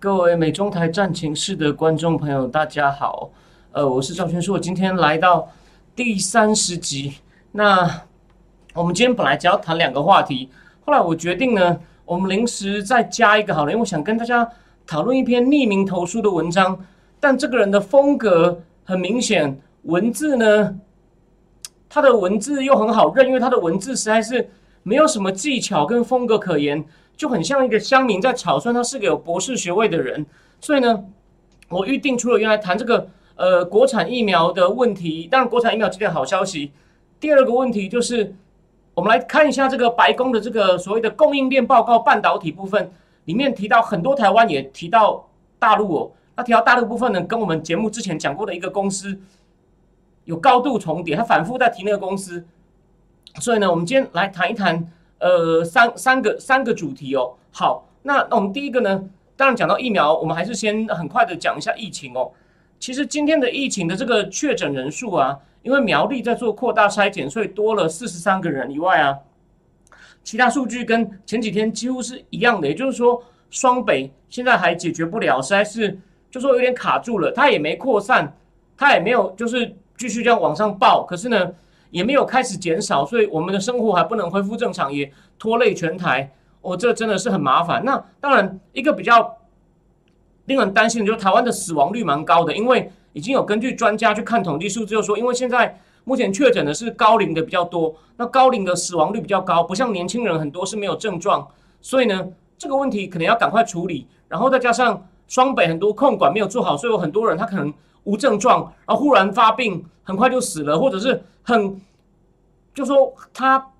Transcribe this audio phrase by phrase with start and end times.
[0.00, 3.30] 各位美中台战情室的观众朋友，大家好，
[3.72, 5.46] 呃，我是赵轩硕，今天来到
[5.94, 7.16] 第三十集。
[7.52, 8.04] 那
[8.72, 10.48] 我们今天本来只要谈两个话题，
[10.86, 14.48] 后来我决定呢，我们临时再加一个好了，因为我想跟大家
[14.86, 16.82] 讨论一篇匿名投书的文章，
[17.20, 20.76] 但这个人的风格很明显，文字呢，
[21.90, 24.48] 他的文字又很好认，因为他的文字实在是
[24.82, 26.82] 没有什么技巧跟风格可言，
[27.20, 30.24] 就很像一个乡民在草率，他是个有博士学位的人，
[30.58, 31.04] 所以呢，
[31.68, 36.72] 我预定除了原来谈这个呃国产疫苗的问题，当然国产疫苗这件好消息。
[37.20, 38.34] 第二个问题就是，
[38.94, 42.90] 我们来看一下这个白宫的这个所谓的供应链报告，半导体部分
[43.26, 46.12] 里面提到很多台湾，也提到大陆哦。
[46.36, 49.20] 那提到大陆部分呢，跟我们节目之前讲过的一个公司
[50.24, 52.46] 有高度重叠，他反复在提那个公司。
[53.42, 54.90] 所以呢，我们今天来谈一谈，
[55.20, 57.34] 呃，三三个三个主题哦。
[57.52, 59.04] 好，那那我们第一个呢，
[59.36, 62.32] 当然讲到疫苗，我们还是先很快的讲一下疫情哦。
[62.78, 65.38] 其实今天的疫情的这个确诊人数啊。
[65.62, 69.18] 因为苗栗在做扩大筛检，所以多了四十三个人以外啊，
[70.24, 72.66] 其他数据跟前几天几乎是一样的。
[72.66, 77.30] 也就是说，双北现在还解决不了，实在是就说有点卡住了。
[77.32, 78.34] 它也没扩散，
[78.74, 81.52] 它也没有就是继续这样往上报，可是呢，
[81.90, 86.32] 也没有开始减少，所以我们的生活还不能恢复正常，也拖累全台。
[86.62, 87.84] 哦，这真的是很麻烦。
[87.84, 89.36] 那当然，一个比较
[90.46, 92.90] 令人担心的就是台湾的死亡率蛮高的，因为。
[93.12, 101.44] 已经有根据专家去看统计数字，就说因为现在目前确诊的是高龄的比较多，那高龄的死亡率比较高，不像年轻人很多是没有症状，
[101.80, 104.06] 所以呢，这个问题可能要赶快处理。
[104.28, 107.74] 然后再加上双北很多控管没有做好，所以有很多人他可能
[108.04, 111.80] 无症状，然后忽然发病，很快就死了，或者是很
[112.74, 113.72] 就说他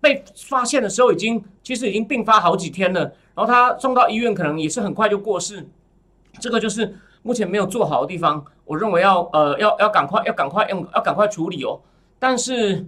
[0.00, 3.00] 被发现的时候已经其实已经病发好几天了，
[3.34, 5.66] 然后他送到医院可能也是很快就过世，
[6.40, 8.44] 这个就是目前没有做好的地方。
[8.64, 11.80] 我认为要呃要要赶快要赶快用要赶快处理哦，
[12.18, 12.86] 但是，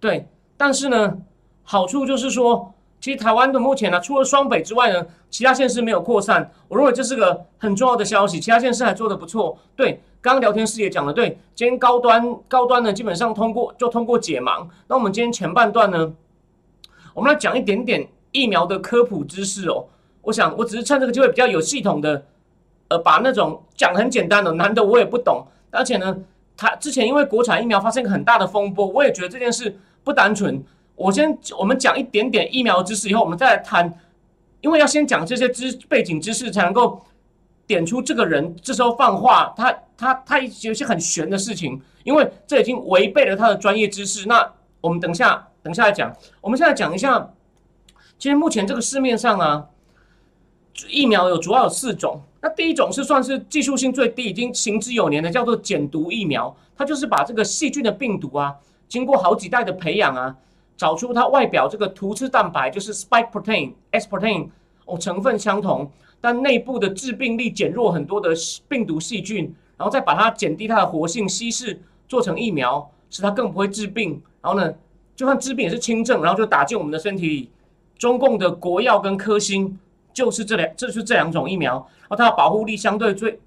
[0.00, 1.18] 对，但是呢，
[1.62, 9.58] 好处就是说，其实台湾的目前呢，除了双北之外呢，其他县市没有扩散，我认为这是个很重要的消息，其他县市还做的不错。
[9.76, 14.66] 对，刚刚聊天室也讲了，对，今天高端高端呢，基本上通过就通过解盲。
[14.88, 16.12] 那我们今天前半段呢，
[17.14, 19.86] 我们来讲一点点疫苗的科普知识哦。
[20.22, 22.24] 我想我只是趁这个机会比较有系统的。
[22.88, 26.16] 呃，把那种讲很简单的难的我也不懂，而且呢，
[26.56, 30.62] 他之前因为国产疫苗发生一个很大的风波，我也觉得这件事不单纯。
[30.94, 33.92] 我先我们讲一点点疫苗知识，以后我们再来谈，
[34.60, 37.02] 因为要先讲这些知背景知识，才能够
[37.66, 44.26] 点出这个人这时候放话，他他他有些很玄的事情，因为这已经违背了他的专业知识。
[44.26, 47.32] 那我们等下等下来讲，我们现在讲一下，
[48.18, 49.66] 其实目前这个市面上啊，
[50.88, 52.20] 疫苗有主要有四种。
[52.42, 56.54] 那第一种是算是技术性最低，已经行之有年的，叫做减毒疫苗。
[56.76, 58.54] 它就是把这个细菌的病毒啊，
[58.86, 60.36] 经过好几代的培养啊，
[60.76, 64.50] 找出它外表这个突刺蛋白，就是 spike protein、s protein
[64.84, 65.90] 哦，成分相同，
[66.20, 68.30] 但内部的致病力减弱很多的
[68.68, 74.22] 病毒细菌，然后再把它减低它的活性，稀释做成疫苗，使它更不会致病。
[74.40, 74.72] 然后呢，
[75.14, 77.50] 就算致病也是轻症，然后就打进我们的身体里。
[77.98, 79.78] 中共的国药跟科兴
[80.12, 81.74] 就是这两，这是这两种疫苗。
[82.02, 83.40] 然后它的保护力相对最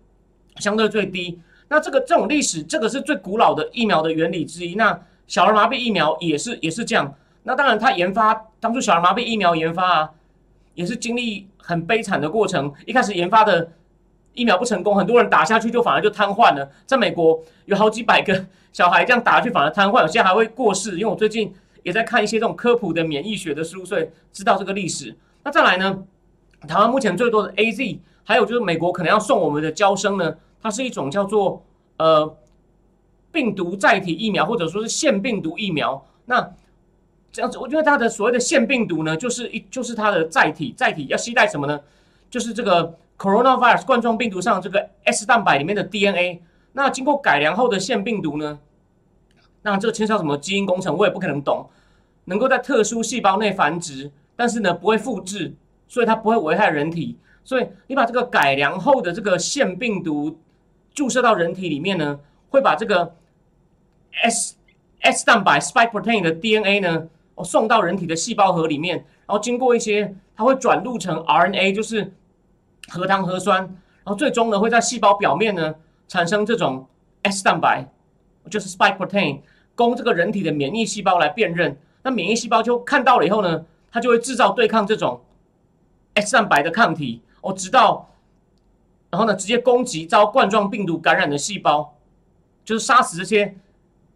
[0.58, 4.76] 相对最低，那这个这种历史，这个是最古老的疫苗的原理之一。
[4.76, 7.14] 那小儿麻痹疫苗也是也是这样。
[7.44, 10.10] 那当然，它研发当初小儿麻痹疫苗研发啊，
[10.74, 12.74] 也是经历很悲惨的过程。
[12.86, 13.72] 一开始研发的
[14.34, 16.70] 疫苗不成功，很多人打下去就反而就瘫痪了。
[16.86, 20.92] 在美国有好几百个小孩这样打下去反而瘫痪，有些还会过世。
[20.94, 21.54] 因为我最近
[21.84, 25.16] 也在看一些这种科普的免疫学的书，所以知道这个历史。
[25.44, 26.04] 那再来呢，
[26.68, 28.00] 台湾目前最多的 A Z。
[28.26, 31.66] 还有就是美国可能要送我们的胶生呢，它是一种叫做
[31.98, 32.38] 呃
[33.32, 36.06] 病毒载体疫苗，或者说是腺病毒疫苗。
[36.26, 36.52] 那
[37.32, 41.82] 这样子，我觉得它的所谓的腺病毒呢，就是一就是它的载体，载体要携带什么呢？
[42.30, 46.42] 就是这个 coronavirus 冠状病毒上这个 S 蛋白里面的 DNA。
[46.72, 48.60] 那经过改良后的腺病毒呢，
[49.62, 51.70] 那这个牵涉什么基因工程，我也不可能懂。
[52.26, 55.54] 能够在特殊细胞内繁殖，但是呢不会复制，
[55.88, 57.18] 所以它不会危害人体。
[57.44, 60.40] 所以你把这个改良后的这个腺病毒
[60.94, 62.20] 注射到人体里面呢，
[62.50, 63.16] 会把这个
[64.22, 64.56] S
[65.02, 72.14] S 蛋白 spike protein 的 DNA 呢，哦送到人体的细胞核里面，然后经过一些，它会转录成 RNA，就是
[72.90, 75.76] 核糖核酸，然后最终呢会在细胞表面呢
[76.08, 76.88] 产生这种
[77.24, 77.88] S 蛋白，
[78.50, 79.42] 就是 spike protein，
[79.76, 81.78] 供这个人体的免疫细胞来辨认。
[82.02, 85.22] 那免疫细胞就看到了以后呢，它就会制造对抗这种
[86.14, 88.10] S 蛋白的抗体，哦，直到
[89.10, 91.96] 然后呢直接攻击遭冠状病毒感染的细胞，
[92.66, 93.56] 就是杀死这些。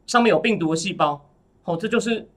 [0.05, 1.25] 上面有病毒的细胞，
[1.63, 2.27] 哦，这就是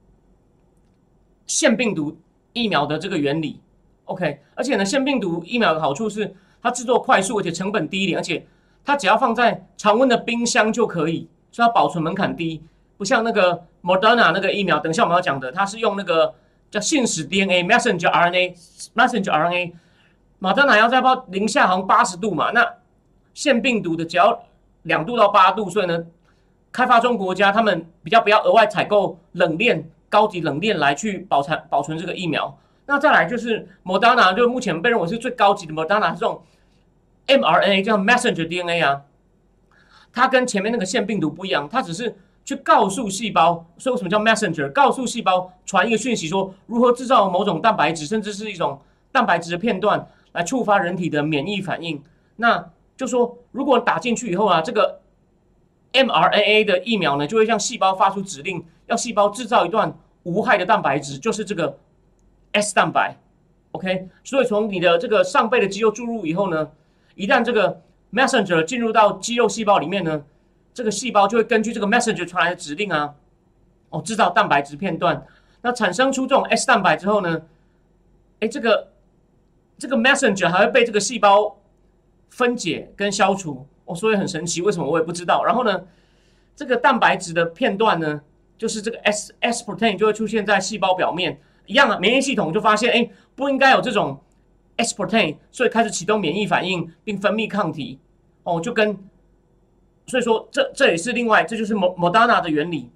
[1.45, 2.17] 腺病毒
[2.53, 3.59] 疫苗的这个原理。
[4.07, 8.45] OK，而且呢，腺病毒疫苗的好处是它制作快速，而且成本低廉，而且
[8.83, 12.61] 它只要放在常温的冰箱就可以，所以它保存门槛低。
[12.97, 16.33] 不像那个 Moderna 那个疫苗，等一下我们要讲的，它是用那个
[16.69, 19.73] 叫信使 DNA messenger RNA，messenger RNA。
[20.41, 22.67] Moderna 要在包零下好像八十度嘛，那
[23.33, 24.43] 腺病毒的只要
[24.83, 26.05] 两度到八度，所以呢。
[26.69, 32.55] 开发中国家他们比较不要额外采购冷链高级冷链来去保存保存这个疫苗。
[32.87, 36.41] 那再来就是 Moderna，就目前被认为是最高级的 Moderna 这种
[37.27, 39.01] mRNA 叫 messenger DNA 啊，
[40.11, 44.71] 它跟前面那个腺病毒不一样，它只是去告诉细胞，所以为什么叫 messenger？
[44.71, 48.79] 告诉细胞传一个讯息，说如何制造某种蛋白质，甚至是一种
[49.11, 52.01] 蛋白质的片段来触发人体的免疫反应。
[52.37, 55.01] 那就说如果打进去以后啊，这个
[55.91, 59.93] mRNA 的疫苗呢，就会向细胞发出指令，要细胞制造一段
[60.23, 61.77] 无害的蛋白质，就是这个
[62.51, 63.17] S 蛋白。
[63.71, 66.71] OK，所以从你的这个上背的肌肉注入以后呢，
[67.15, 70.23] 一旦这个 messenger 进入到肌肉细胞里面呢，
[70.73, 73.13] 这个细胞就会根据这个 messenger 传来的指令啊，
[73.89, 75.25] 哦，制造蛋白质片段。
[75.61, 77.41] 那产生出这种 S 蛋白之后呢，
[78.39, 78.87] 哎，这个
[79.77, 81.57] 这个 messenger 还会被这个细胞
[82.29, 83.67] 分解跟消除。
[83.85, 85.45] 哦，所以很神奇，为什么我也不知道。
[85.45, 85.81] 然后呢，
[86.55, 88.21] 这个蛋白质的片段呢，
[88.57, 94.19] 就是这个 S S protein 就会出现在细胞表面，一样的免疫系统就发现，哎，不应该有这种
[94.77, 97.99] S protein，所以开始启动免疫反应，并分泌抗体。
[98.43, 98.97] 哦，就跟，
[100.05, 102.89] 所以说这这也是另外，这就是 Moderna 的原理。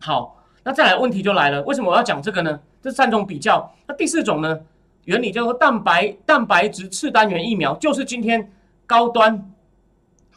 [0.00, 2.58] 好，那再来问题就来了，为什么我要讲这个呢？
[2.80, 4.58] 这三种比较，那第四种呢，
[5.04, 8.50] 原理叫做蛋白蛋白质次单元疫苗，就是今天
[8.86, 9.52] 高端。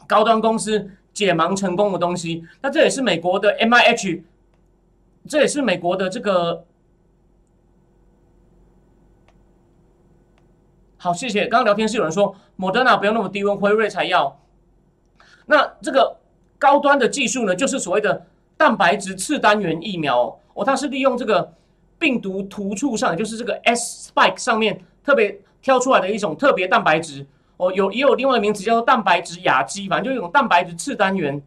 [0.06, 4.22] 高端公司解盲成功的东西，那这也是美国的 M I H，
[5.26, 6.66] 这也是美国的这个。
[11.02, 11.48] 好，谢谢。
[11.48, 14.38] 刚刚聊天室有人说，莫德纳不用那么低温，辉瑞才要。
[15.46, 16.16] 那这个
[16.60, 18.24] 高端的技术呢，就是所谓的
[18.56, 21.54] 蛋白质次单元疫苗哦，它是利用这个
[21.98, 27.26] 病毒突触上，也就是这个 S spike 上面特别挑出来的一种特别蛋白质。
[27.56, 31.42] 哦，有也有另外一名词叫做蛋白质亚基，反正就一种蛋白质次单元，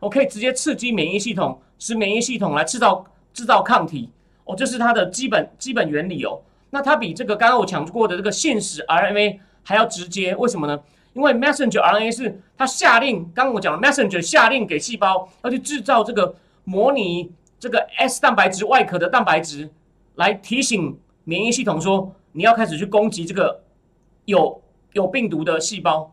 [0.00, 3.04] 我可以直接刺激免疫系统，使免疫系统来制造
[3.34, 4.08] 制造抗体。
[4.44, 6.40] 哦，这是它的基本基本原理哦。
[6.74, 10.76] 那它比这个刚刚我讲过的这个信使 RNA 还要直接，为什么呢？
[11.12, 16.34] 因为 messenger RNA 是它下令，刚刚我讲了 messenger 下令给细胞要去制造这个
[16.64, 17.30] 模拟
[17.60, 19.70] 这个 S 蛋白质外壳的蛋白质，
[20.16, 23.62] 来提醒免疫系统说你要开始去攻击这个
[24.24, 24.60] 有。
[24.94, 26.08] 有病毒的细胞，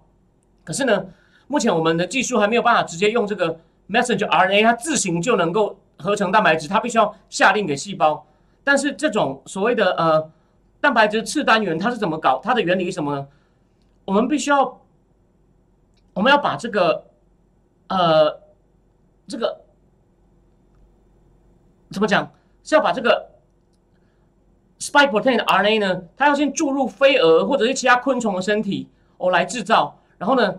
[0.63, 1.05] 可是呢，
[1.45, 8.25] 目前我们的技术还没有办法直接用这个 messenger RNA，它自行就能够合成蛋白质，它必须要下令给细胞。
[8.63, 10.27] 但是这种所谓的呃
[10.81, 12.41] 蛋白质次单元，它是怎么搞？
[12.43, 13.27] 它的原理是什么呢？
[14.03, 14.81] 我们必须要，
[16.13, 17.05] 我们要把这个
[17.87, 18.41] 呃
[19.27, 19.61] 这个
[21.91, 22.29] 怎么讲？
[22.63, 23.29] 是要把这个。
[24.81, 30.55] spike protein 的 RNA 呢，它要先注入飞蛾或者是其他昆虫的身体哦来制造，然后呢，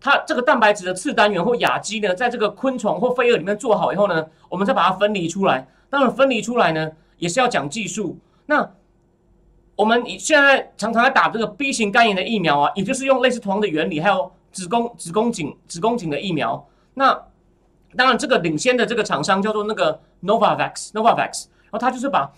[0.00, 5.66] 它这个蛋白质的次单元或亚基呢，在这个昆虫或飞蛾里面做好以后呢，我们再把它分离出来。
[5.90, 8.16] 当然分离出来呢，也是要讲技术。
[8.46, 8.70] 那
[9.78, 16.68] 我们现在常常在打这个 B 型肝炎的疫苗啊，也就是用类似同样的原理，还有子宫子宫颈子宫颈的疫苗。
[16.94, 17.16] 那
[17.94, 22.28] 当然这个领先的这个厂商叫做那个 Novavax，Novavax，然后它就是把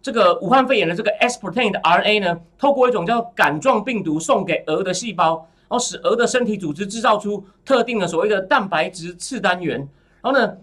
[0.00, 9.86] 这个武汉肺炎的这个 S protein 的 RNA 呢，透过一种叫杆状病毒送给鹅的细胞，然后使鹅的身体组织制造出特定的所谓的蛋白质次单元。
[10.22, 10.56] 然后呢，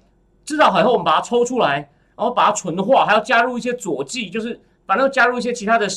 [0.44, 1.76] 制造好以后，我们把它抽出来，
[2.16, 5.88] 然后把它纯化，还要加入一些佐剂，就是反正加入一些其他的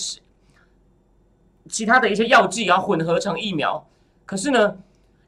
[1.69, 3.87] 其他的一些药剂，然后混合成疫苗。
[4.25, 4.77] 可是呢，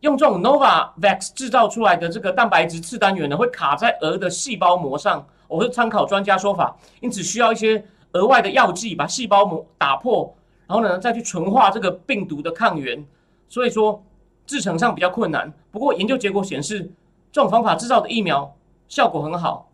[0.00, 5.26] 用这种 Novavax 制造出来的这个蛋白质次单元呢，会卡在鹅的细胞膜上。
[5.46, 7.84] 我会参考专家说法，因此需要一些。
[8.12, 10.34] 额外的药剂把细胞膜打破，
[10.66, 13.06] 然后呢再去纯化这个病毒的抗原，
[13.50, 14.02] 所以说
[14.46, 15.52] 制成上比较困难。
[15.70, 16.90] 不过研究结果显示，
[17.30, 18.56] 这种方法制造的疫苗
[18.88, 19.68] 效果很好。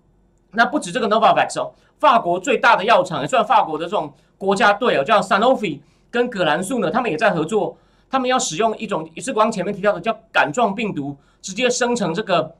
[0.51, 5.79] 那不止这个 Novavax 哦，法国最大的药厂也算法国的这种国家队哦，叫 Sanofi
[6.15, 7.77] 跟葛兰素呢，他们也在合作。
[8.09, 12.55] 他们要使用一种也是刚前面提到的叫杆状病毒，直接生成这个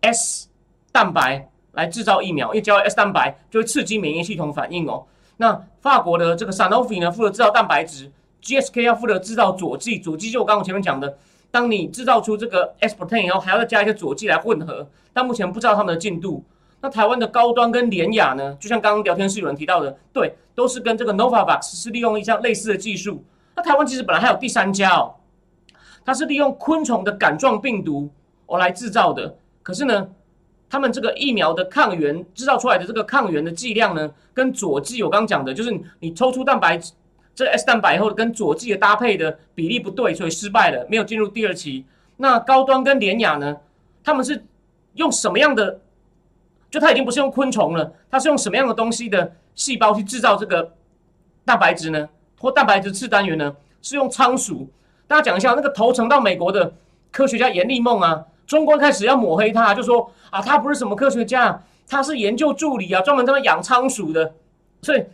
[0.00, 0.48] S
[0.90, 5.04] 蛋白来制造疫苗，因为交 S 蛋白就会刺激免疫系统反应哦。
[5.36, 8.10] 那法国的这个 Sanofi 呢，负责制造蛋白质
[8.42, 11.18] ，GSK 要负责制造佐剂，佐剂就我刚刚前面讲的，
[11.50, 16.42] 当你制造出这个 S protein 以后，还要再加一些佐剂来混合，但目前不知道他们的进度。
[16.84, 23.24] 那台湾的高端跟联雅呢，就像刚刚聊天室有人提到的，对，都是跟这个 Novavax 是利用一项类似的技术。
[23.56, 25.14] 那台湾其实本来还有第三家哦，
[26.04, 28.10] 它是利用昆虫的杆状病毒
[28.44, 29.34] 哦来制造的。
[29.62, 30.10] 可是呢，
[30.68, 36.78] 他们这个疫苗的抗原制造出来的这个抗原的剂量呢，跟佐剂我刚讲的，就是你抽出蛋白
[37.34, 41.86] 这 S 蛋白以后跟佐剂的搭配的比例不对，所以失败了，没有进入第二期。
[42.18, 43.56] 那高端跟联雅呢，
[44.02, 44.44] 他们是
[44.96, 45.80] 用什么样的？
[46.74, 50.74] 就它已经不是用昆虫了，它是用什么样的东西的细胞去制造这个
[51.44, 52.08] 蛋白质呢？
[52.40, 54.68] 或蛋白质次单元呢，是用仓鼠。
[55.06, 56.74] 大家讲一下，那个投诚到美国的
[57.12, 64.34] 科学家严立梦啊，中国开始要抹黑他，就说啊，他不是什么科学家，他是研究助理啊，专门在那养仓鼠的。
[64.82, 65.04] 所以，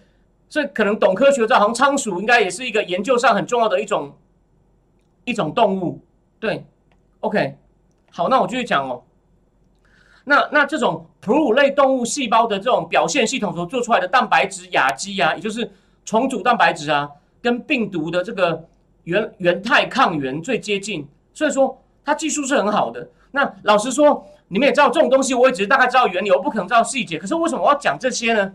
[0.49, 4.17] 所以可能懂科学的，好像仓鼠应该也是一个研究上很重要的一种
[5.27, 6.01] 一种动物。
[6.39, 6.65] 对
[7.21, 7.59] ，OK，
[8.11, 9.03] 好，那我继续讲哦。
[10.31, 15.69] 那那这种哺乳类动物细胞的这种表现系统所做出来的蛋白质亚基啊，也就是
[16.05, 17.11] 重组蛋白质啊。
[17.43, 18.69] 跟病毒的这个
[19.05, 23.09] 原原态抗原最接近，所以说它技术是很好的。
[23.31, 27.19] 那老实说，你们也知道这种东西，我也只是大概知道原理，我不可能知道细节。
[27.19, 28.53] 可是为什么我要讲这些呢？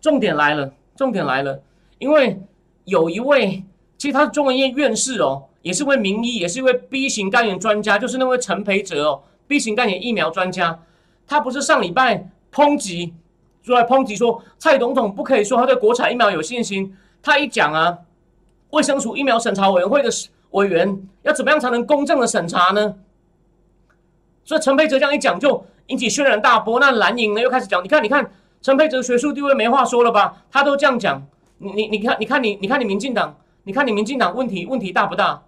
[0.00, 1.62] 重点来了，重点来了，
[1.98, 2.40] 因为
[2.86, 3.62] 有一位，
[3.98, 10.78] 其实他是中文院院士哦，也是位名医，也是一位 B 型肝炎专家，就是那位陈培哲哦，B 型肝炎疫苗专家。
[11.26, 13.12] 他不是上礼拜抨击，
[13.64, 16.96] 出来抨击说蔡总统不可以说他对国产疫苗有信心。
[17.20, 17.98] 他一讲啊，
[18.70, 20.08] 卫生署疫苗审查委员会的
[20.52, 22.94] 委员要怎么样才能公正的审查呢？
[24.44, 26.78] 所以陈培哲这样一讲就引起轩然大波。
[26.78, 28.30] 那蓝营呢又开始讲，你看，你看
[28.62, 30.44] 陈培哲学术地位没话说了吧？
[30.52, 31.26] 他都这样讲，
[31.58, 35.42] 你你你看，你看你你看你民进党，你看你民进党问题问题大不大？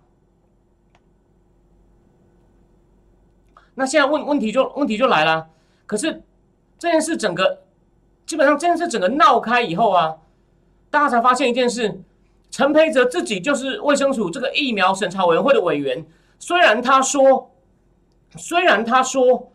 [3.74, 5.46] 那现在问问题就问题就来了。
[5.86, 6.22] 可是
[6.78, 7.62] 这件事整个
[8.26, 10.16] 基本上这件事整个闹开以后啊。
[10.90, 12.02] 大家才发现一件事，
[12.50, 16.04] 陈培哲自己就是卫生署这个疫苗审查委员会的委员。
[16.38, 17.50] 虽然他说，
[18.36, 19.50] 虽然他说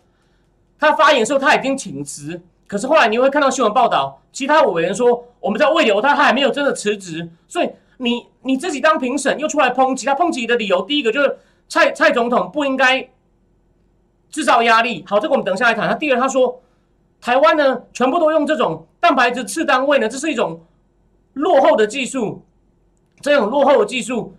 [0.80, 7.30] 他发言的时候他已经请辞，可是后来你会看到新闻报道，其他委员说我们在未留他，他还没有真的辞职。
[7.48, 11.38] 所以你你自己当评审又出来抨击他，抨击的理由第一个就是
[11.70, 13.08] 蔡蔡总统不应该
[14.30, 15.04] 制造压力。
[15.08, 15.88] 好，这个我们等下来谈。
[15.88, 16.62] 他第二他说
[17.20, 20.62] 台湾呢全部都用这种蛋白质次单位呢，这是一种。
[21.34, 22.44] 落后的技术，
[23.22, 24.36] 这种落后的技术，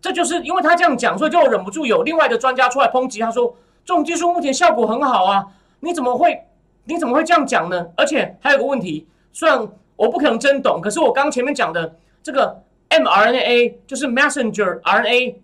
[0.00, 3.20] 这就是因为他这样讲，所以就忍不住有另外的专家出来抨击。
[3.20, 3.54] 他说
[3.84, 5.44] ：“这种技术目前效果很好啊，
[5.80, 6.46] 你怎么会
[6.84, 15.34] 你怎么会这样讲呢？”而且还有个问题，虽然我不可能真懂，可是我刚前面讲的这个 mRNA 就是 messenger RNA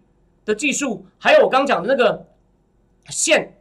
[0.47, 2.25] 的技术，还有我刚讲的那个
[3.11, 3.55] 线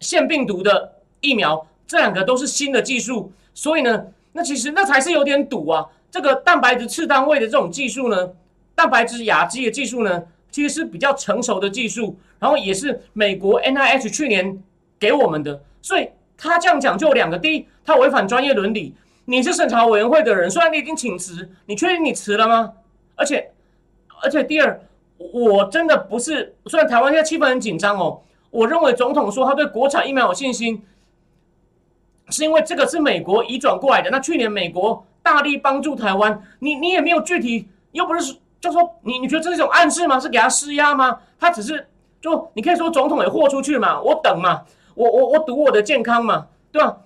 [0.00, 5.86] 腺病毒的疫苗，这两个都是新的技术，所以呢，那其实那才是有点赌啊。
[6.10, 8.30] 这个蛋白质次单位的这种技术呢，
[8.74, 14.60] 蛋白质亚基的技术呢，其实是比较成熟的技术，然后也是美国 NIH 去年
[14.98, 18.92] 给我们的，所以他这样讲就有两个：第一，他违反专业伦理；
[19.26, 22.72] 你是审查委员会的人，虽然你已经请辞，你确定你辞了吗？
[23.14, 23.52] 而且，
[24.22, 24.80] 而且第二，
[25.18, 30.84] 我真的不是，虽然台湾现在气氛很紧张哦，我认为总统说他对国产疫苗有信心，
[32.28, 34.10] 是因为这个是美国移转过来的。
[34.10, 35.04] 那去年美国。
[35.22, 40.18] 大力帮助台湾，你你也没有具体，又不是就说你你觉得这是一种暗示吗？
[40.18, 41.20] 是给他施压吗？
[41.38, 41.86] 他只是
[42.22, 44.62] 就你可以说总统也豁出去嘛，我等嘛，
[44.94, 46.96] 我我我赌我的健康嘛，对吧？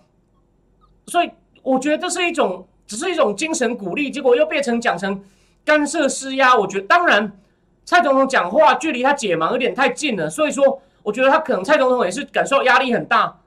[1.08, 1.30] 所以
[1.64, 5.20] 我觉得这是一种只是一种精神鼓励，结果又变成讲成
[5.64, 6.56] 干涉施压。
[6.56, 7.36] 我觉得当然
[7.84, 13.38] 蔡总统讲话距离他解盲有点太近了，所以说我觉得他可能蔡总统也是感受压力很大。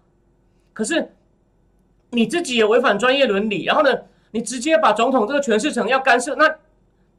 [0.71, 1.11] 可是
[2.11, 3.89] 你自己也违反专业伦理，然后呢？
[4.31, 6.57] 你直接把总统这个诠释成要干涉，那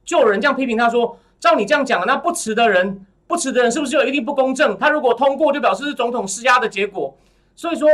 [0.05, 4.79] 就有人这样批评他说：照你这样讲，那不辞的人，不辞的人是不是就一定不公正？
[4.79, 7.17] 他如果通过，就表示是总统施压的结果。
[7.57, 7.89] 所以说，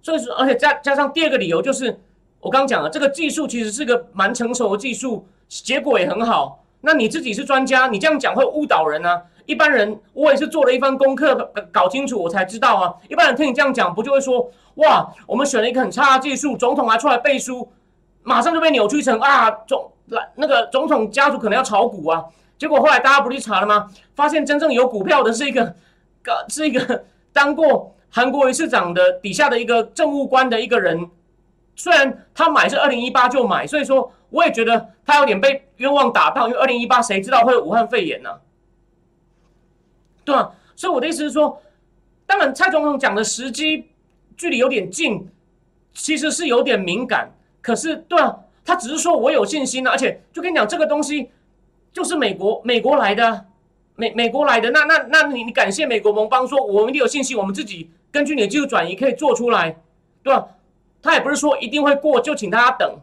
[0.00, 2.00] 所以说，而且加加上第二个理由就是，
[2.38, 6.64] 我刚刚讲了，这个技术其实是个蛮成熟的技术，结果也很好。
[6.82, 9.24] 那你自己是专家，你这样讲会误导人啊！
[9.50, 12.94] 一般人我也是做了一番功课，搞清楚我才知道啊。
[13.08, 17.68] 一般人听你这样讲，不就会说哇，我们选了一个很差的技术，总统还出来背书，
[18.22, 22.24] 马上就被扭曲成啊总来那个总统家族可能要炒股啊。
[22.58, 23.88] 结果后来大家不去查了吗？
[24.14, 25.74] 发现真正有股票的是一个
[26.48, 27.04] 是一个
[27.34, 31.10] 当过韩国瑜市长的底下的一个政务官的一个人。
[31.74, 38.30] 虽然他买是二零一八就买，所以说我也觉得他有点被冤枉打到，因为二零一八谁知道会有武汉肺炎呢？
[40.24, 40.52] 对吧？
[40.76, 41.60] 所以我的意思是说，
[42.26, 43.86] 当然蔡总统讲的时机
[44.36, 45.28] 距离有点近，
[45.92, 47.32] 其实是有点敏感。
[47.60, 51.30] 可是，对啊，他只是说我有信心啊，而且就跟你讲，这个东西
[51.92, 53.46] 就是美国美国来的，
[53.96, 54.70] 美美国来的。
[54.70, 59.76] 那那那你你感谢美国盟邦说，我们一定有信心，我们自己根据你的技术转移可以做出来，
[60.22, 60.48] 对吧？
[61.02, 62.98] 他也不是说一定会过，就请大家等，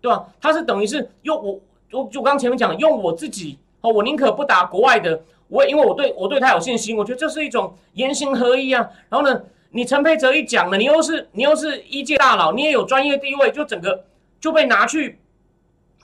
[0.00, 0.26] 对吧？
[0.40, 1.60] 他是等于是用我，
[1.92, 8.88] 我就刚前面讲，用我自己哦，我宁可不打国外的，我因为我对我对他有信心，我觉得这是一种言行合一啊。
[9.08, 14.04] 然后呢，你陈佩哲一讲了，你又是你又是一届大佬，你也有专业地位，就整个
[14.40, 15.18] 就被拿去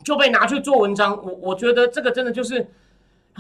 [0.05, 1.19] 就被拿去做文章。
[1.25, 2.67] 我我觉得这个真的就是，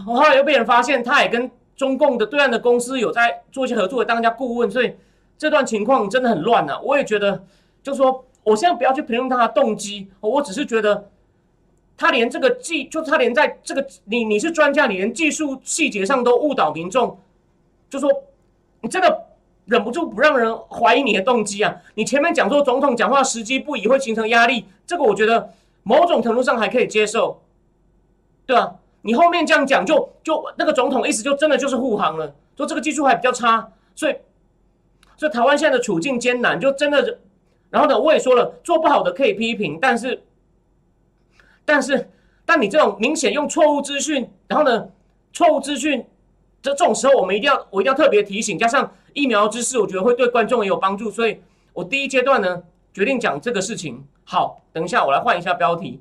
[0.07, 4.95] 我后来又被人发现，他也跟中共的对岸的公司有在做一些合作，当家顾问，所以
[5.37, 6.81] 这段情况真的很乱啊。
[6.83, 7.45] 我也觉得。
[7.85, 11.11] 就说，我现在不要去评论他的动机，我只是觉得，
[12.03, 17.17] 他连这个技，就他连在这个你你是专家，你连技术细节上都误导民众，
[17.89, 18.11] 就说
[18.81, 19.27] 你真的
[19.67, 21.77] 忍不住不让人怀疑你的动机啊！
[21.95, 25.53] 你前面讲说总统讲话时机不宜会形成压力，这个我觉得
[25.85, 27.41] 某种程度上还可以接受，
[28.47, 28.75] 对吧？
[29.03, 34.17] 你后面这样讲，就就那个总统意思就真的就是护航了，说这个技术还比较差，所以
[35.17, 37.21] 所以台湾现在的处境艰难，就真的。
[37.71, 40.23] 然后呢，我也说了，做不好的可以批评，但是，
[41.65, 42.11] 但是，
[42.45, 44.89] 但你这种明显用错误资讯，然后呢，
[45.33, 46.05] 错误资讯，
[46.61, 51.41] 这这种时候，我们一定要，我一定要特别提醒，加上疫苗知识，我觉得会对观众也有帮助，所以
[51.73, 54.05] 我第一阶段呢，决定讲这个事情。
[54.25, 56.01] 好，等一下我来换一下标题。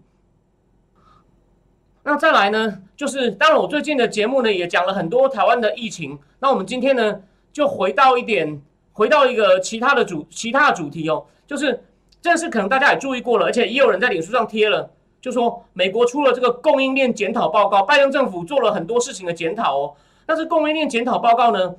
[2.03, 6.17] 那再来呢，就是当然我最近的节目呢，也讲了很多台湾的疫情。
[6.39, 7.21] 那我们今天呢，
[7.53, 8.61] 就回到一点，
[8.93, 11.25] 回到一个其他的主，其他的主题哦。
[11.45, 11.83] 就是
[12.21, 14.89] 这是可能大家也注意过了，而且也有人在脸书上贴了，
[15.21, 19.93] 就说美国出了这个供应链检讨报告，拜登政府做了很多事情的检讨哦。
[20.25, 21.75] 但是供应链检讨报告呢，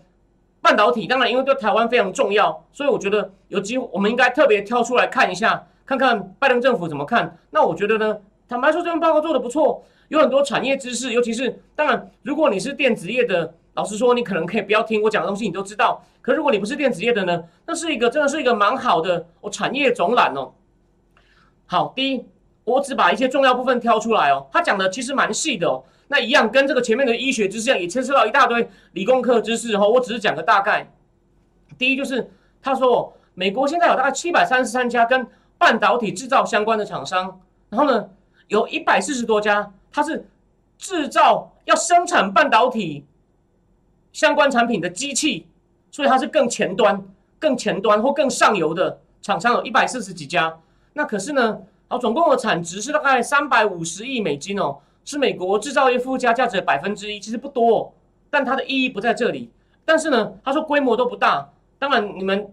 [0.61, 7.37] 半导体当然因为对台湾非常重要，所以我觉得有机会我们应该特别挑出来看一下，看看拜登政府怎么看。
[7.51, 13.55] 那我觉得呢，坦白说这份报告做的不错，有很多产业知识，尤其是当然如果你是电子业的。
[13.75, 16.05] 老实说，你可能可以不要听我讲的东西，你都知道。
[16.21, 17.43] 可如果你不是电子业的呢？
[17.65, 20.53] 那是一个真的是一个蛮好的哦产业总览哦。
[21.65, 22.27] 好，第一，
[22.65, 24.47] 我只把一些重要部分挑出来哦。
[24.53, 25.83] 他讲的其实蛮细的哦。
[26.09, 29.89] 那一样跟这个前面的医学知识，也牵涉到一大堆理工科知识哦。
[29.89, 30.93] 我只是讲个大概。
[31.79, 35.27] 第一就是他说，美国现在有大概七百三十三家跟
[35.59, 38.09] 半导体制造相关的厂商，然后呢，
[38.49, 40.27] 有一百四十多家，它是
[40.77, 43.05] 制造要生产半导体。
[44.13, 45.47] 相关产品的机器，
[45.91, 47.03] 所以它是更前端、
[47.39, 50.59] 更前端或更上游的厂商有一百四十几家。
[50.93, 57.93] 那可是呢，啊，总共的产值是大概三百五十亿美金哦，是美国制造业附加价值的百分之一，其实不多，
[58.31, 59.51] 但它的意义不在这里。
[59.85, 61.51] 但是呢，他说规模都不大。
[61.79, 62.51] 当然，你们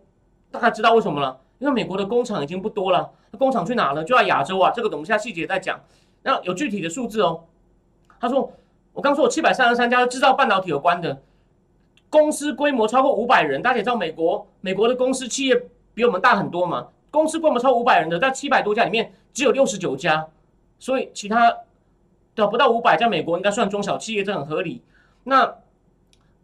[0.52, 4.04] 大概知道为什么了，因为美国的工厂已经不多了，那工厂去哪了？
[4.04, 4.73] 就在亚洲啊。
[4.75, 5.80] 这个等一下细节再讲。
[6.23, 7.45] 那有具体的数字哦。
[8.19, 8.52] 他说，
[8.91, 11.21] 我刚说我七百三十三家制造半导体有关的。
[12.10, 15.56] 公司规模超过五百人，大家也知道美国美国的公司企业
[15.93, 16.88] 比我们大很多嘛。
[17.12, 20.28] 公司规模超五百人的，在七百多家里面只有六十九家，
[20.78, 21.56] 所以其他
[22.36, 24.82] 的不到五百家，美国应该算中小企业，这很合理。
[25.24, 25.56] 那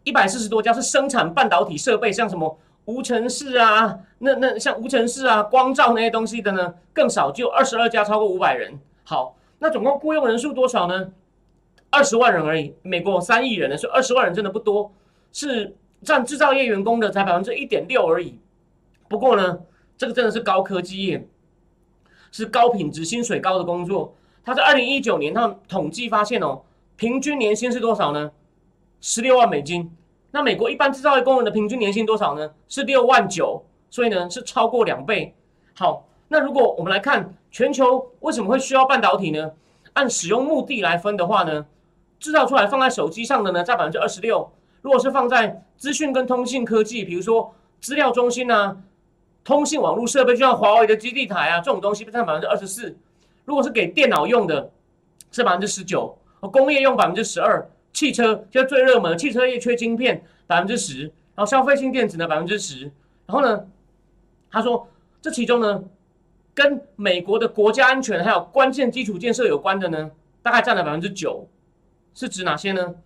[0.04, 8.78] 一百四十多家是生产半导体设备，像什么无尘室啊，那那像无尘室啊、光照那些东西的呢，更少，就二十二家超过五百人。
[9.04, 11.10] 好，那总共雇佣人数多少呢？
[11.90, 12.74] 二十万人而已。
[12.82, 14.92] 美国三亿人呢，所以二十万人真的不多。
[15.32, 18.38] 是占制造业员工的才百分之一点六而已。
[19.06, 19.58] 不过呢，
[19.98, 21.28] 这个真的是高科技业，
[22.30, 24.14] 是高品质、薪水高的工作。
[24.44, 26.62] 他在二零一九年，他统计发现哦，
[26.96, 28.30] 平均年薪是多少呢？
[29.00, 29.90] 十六万美金。
[30.30, 32.50] 那美国一般制造业工人的平均年薪多少呢？
[32.68, 35.34] 是六万九，所以呢是超过两倍。
[35.74, 39.52] 好，那如果我们来看全球为什么会需要半导体呢？
[39.94, 41.64] 按使用目的来分的话呢，
[42.20, 44.50] 制造出来放在手机上的呢，在百分之二十六。
[44.82, 48.76] 如果是放在资讯跟通信科技，比如说资料中心啊、
[49.46, 52.96] 通信网络设备，就像华为的基地台啊这种东西，占百分之二十四。
[53.44, 54.72] 如果是给电脑用的，
[55.30, 61.02] 是百分之十九，工业用百分之十二，汽车现在最热门，汽车业缺晶片百分之十，
[61.36, 62.90] 然后消费性电子呢百分之十，
[63.26, 63.68] 然后呢，
[64.50, 64.88] 他说
[65.22, 65.84] 这其中呢，
[66.52, 70.10] 跟美国的国家安全还有关键基础建设有关的呢，
[70.42, 71.46] 大概占了百分之九，
[72.14, 72.96] 是指哪些呢？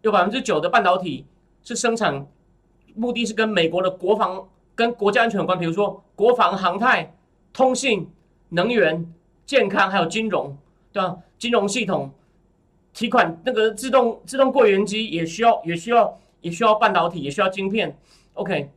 [0.00, 1.26] 有百分之九的半导体
[1.62, 2.26] 是生产
[2.94, 7.12] 目的是跟美国的国防跟国家安全有关，比如说国防、航太、
[7.52, 8.08] 通信、
[8.50, 9.12] 能源、
[9.44, 10.56] 健康还有金融，
[10.92, 11.16] 对吧？
[11.38, 12.12] 金融系统、
[12.92, 17.98] 提款那个自动自动柜员机也需要，也需要，也需要半导体，也需要晶片。
[18.34, 18.70] OK，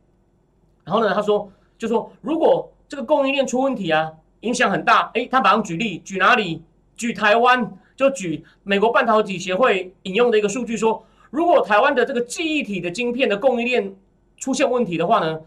[0.84, 4.10] 然后呢，他说就说如果这个供应链出问题啊，
[4.40, 5.10] 影响很大。
[5.14, 6.62] 诶，他马上举例，举哪里？
[6.96, 13.94] 举台湾，就举美国半导体协会引用的一个数据说，如果台湾的这个记忆体的晶片的供应链
[14.36, 15.40] 出现问题的话呢，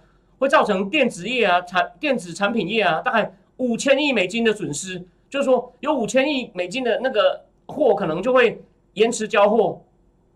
[0.43, 5.01] 会造成电子业啊、产电子产品业啊，大概五千亿美金的损失。
[5.29, 8.61] 就是说，有五千亿美金的那个货可能就会
[8.93, 9.81] 延迟交货。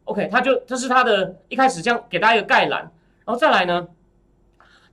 [0.05, 2.89] OK，他就这是他的一开始这样给大家一个概览，
[3.25, 3.85] 然后再来呢，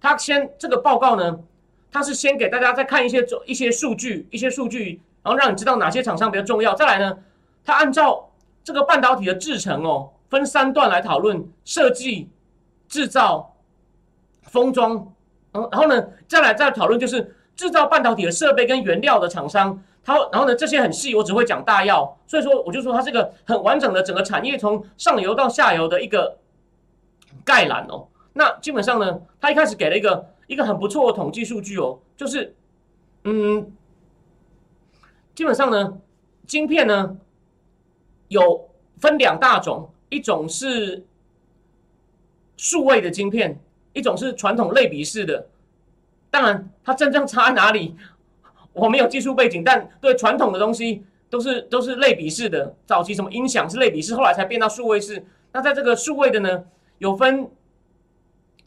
[0.01, 1.39] 他先这个报告呢，
[1.93, 6.75] 他是先给大家再看一些一些数据，一些数据，然后让你知道哪些厂商比较重要。
[6.75, 7.17] 再来呢，
[7.65, 8.29] 他按照
[8.65, 12.29] 这个半导体的制程哦，分三段来讨论设计、
[12.89, 13.54] 制造、
[14.45, 15.13] 封装。
[15.53, 19.83] 嗯，然后呢，再来再讨论就是制造半导体的设备跟原料的厂商。
[20.05, 26.39] 它然后呢，这些很细，我只会讲大要，所以说我就说它是个很完整的整个产业从上游到下游的一个
[27.45, 28.09] 概览哦。
[28.35, 32.55] 那基本上呢，它一开始给了一个一个很不错的统计数据哦，就是
[33.23, 33.73] 嗯，
[35.35, 35.99] 基本上呢，
[36.47, 37.17] 晶片呢
[38.29, 41.07] 有分两大种，一种是
[42.59, 43.59] 数位的晶片，
[43.95, 45.47] 一种是传统类比式的。
[46.31, 47.97] 当然，它真正差在哪里？
[48.75, 52.75] 我没有技术背景，但对传统的东西都是都是类比式的。
[52.85, 55.25] 早期什么音响是类比式，后来才变到数位式。
[55.53, 56.65] 那在这个数位的呢，
[56.99, 57.49] 有分，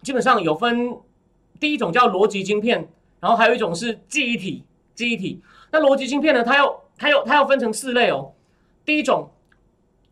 [0.02, 0.98] 基本上有分，
[1.60, 2.88] 第一种叫逻辑晶片，
[3.20, 4.63] 然后还有一种是记忆体。
[4.96, 8.34] 记忆体，那逻辑晶片呢，它要它要它要分成四类哦。
[8.84, 9.30] 第一种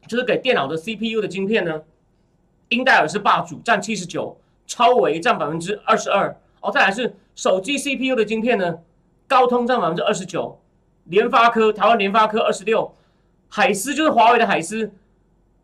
[0.08, 1.82] 就是给电脑的 CPU 的晶片呢，
[2.70, 6.36] 英戴尔是霸主，占七十九，超维占百分之二十二。
[6.62, 8.80] 哦，再来是手机 CPU 的晶片呢。
[9.28, 10.60] 高通占百分之二十九，
[11.06, 12.94] 联发科台湾联发科二十六，
[13.50, 14.92] 海思就是华为的海思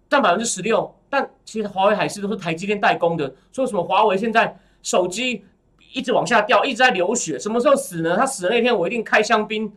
[0.09, 3.31] 占百分之十六，但其实华为海思都是台积电代工的。
[3.51, 5.45] 说什么华为现在手机
[5.93, 8.17] 一直往下掉，一直在流血，什么时候死呢？
[8.17, 9.71] 他死的那天我一定开香槟，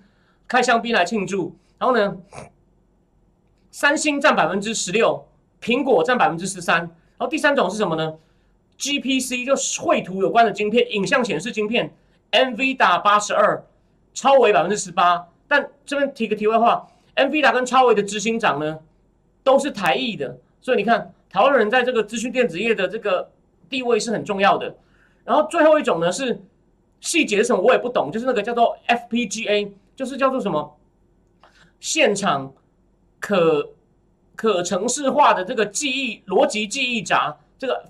[0.48, 1.54] 开香槟来庆祝。
[1.78, 2.16] 然后呢，
[3.70, 5.26] 三星占百分之十六，
[5.60, 6.78] 苹果占百分之十三。
[6.78, 8.14] 然后第三种是什么呢
[8.78, 11.94] ？GPC 就绘图有关的晶片，影像显示晶片
[12.32, 13.64] nvida 八十二。
[14.16, 18.78] 超维百分之十八，但这边提个题外话 nvida 跟超维的执行长呢
[19.42, 23.28] 都是台裔的，所以你看台湾人在这个资讯电子业的这个
[23.68, 24.72] 地位是很重要的。
[25.24, 26.40] 然后最后一种呢是
[27.00, 30.78] 细节是什么我也不懂，就是那个叫做 FPGA，就是叫做什么
[31.80, 32.54] 现场
[33.18, 33.72] 可
[34.36, 37.84] 可程式化的这个记忆逻辑记忆闸，这个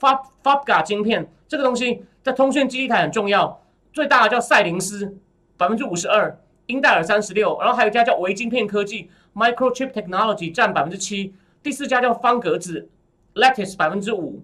[0.00, 5.16] Fab Fabga 晶片这个东西在通讯基地台很重要，最大的叫赛灵思。
[5.56, 11.34] 百分之五十二，英戴尔三十六，然后还有一家叫维晶片科技 （Microchip Technology） 占百分之七，
[11.64, 12.88] 第四家叫方格子
[13.34, 14.40] （Lattice） 百分之五，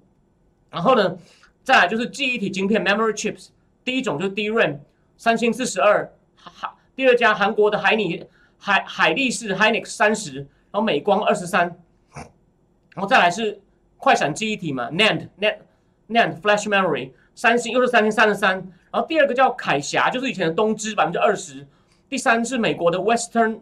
[0.71, 1.17] 然后呢，
[1.63, 3.51] 再来就是记忆体晶片 （Memory Chips），
[3.85, 4.79] 第一种就是 DRAM，
[5.17, 8.27] 三星四十二，哈，第二家韩国的海尼
[8.59, 11.77] 海海力士 （Hynix） 三十，然后美光二十三，
[12.13, 13.61] 然后再来是
[14.05, 18.57] 快闪记忆体嘛 （NAND），NAND，NAND Flash Memory，三星又是三星三十三。
[18.93, 21.67] 然后第二个叫凯霞，就是以前的东芝百分之二十，
[22.07, 23.61] 第三是美国的 Western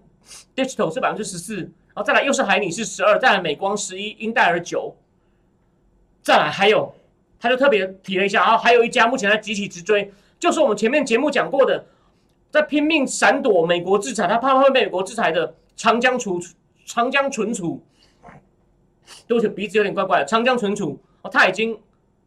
[0.56, 4.96] Digital 是百分之十四，然后再来又是海尼是十二，再来美光十一，英戴尔九，
[6.22, 6.92] 再来还有，
[7.38, 11.86] 他就特别提了一下，然后还有一家目前在集体直追，就是我们前面节目讲过的，
[12.50, 16.40] 在拼命闪躲美国制裁，他怕会被美国制裁的长江储
[16.84, 17.80] 长江存储，
[19.26, 21.78] 都是鼻子有点怪怪的，长江存储哦，他已经。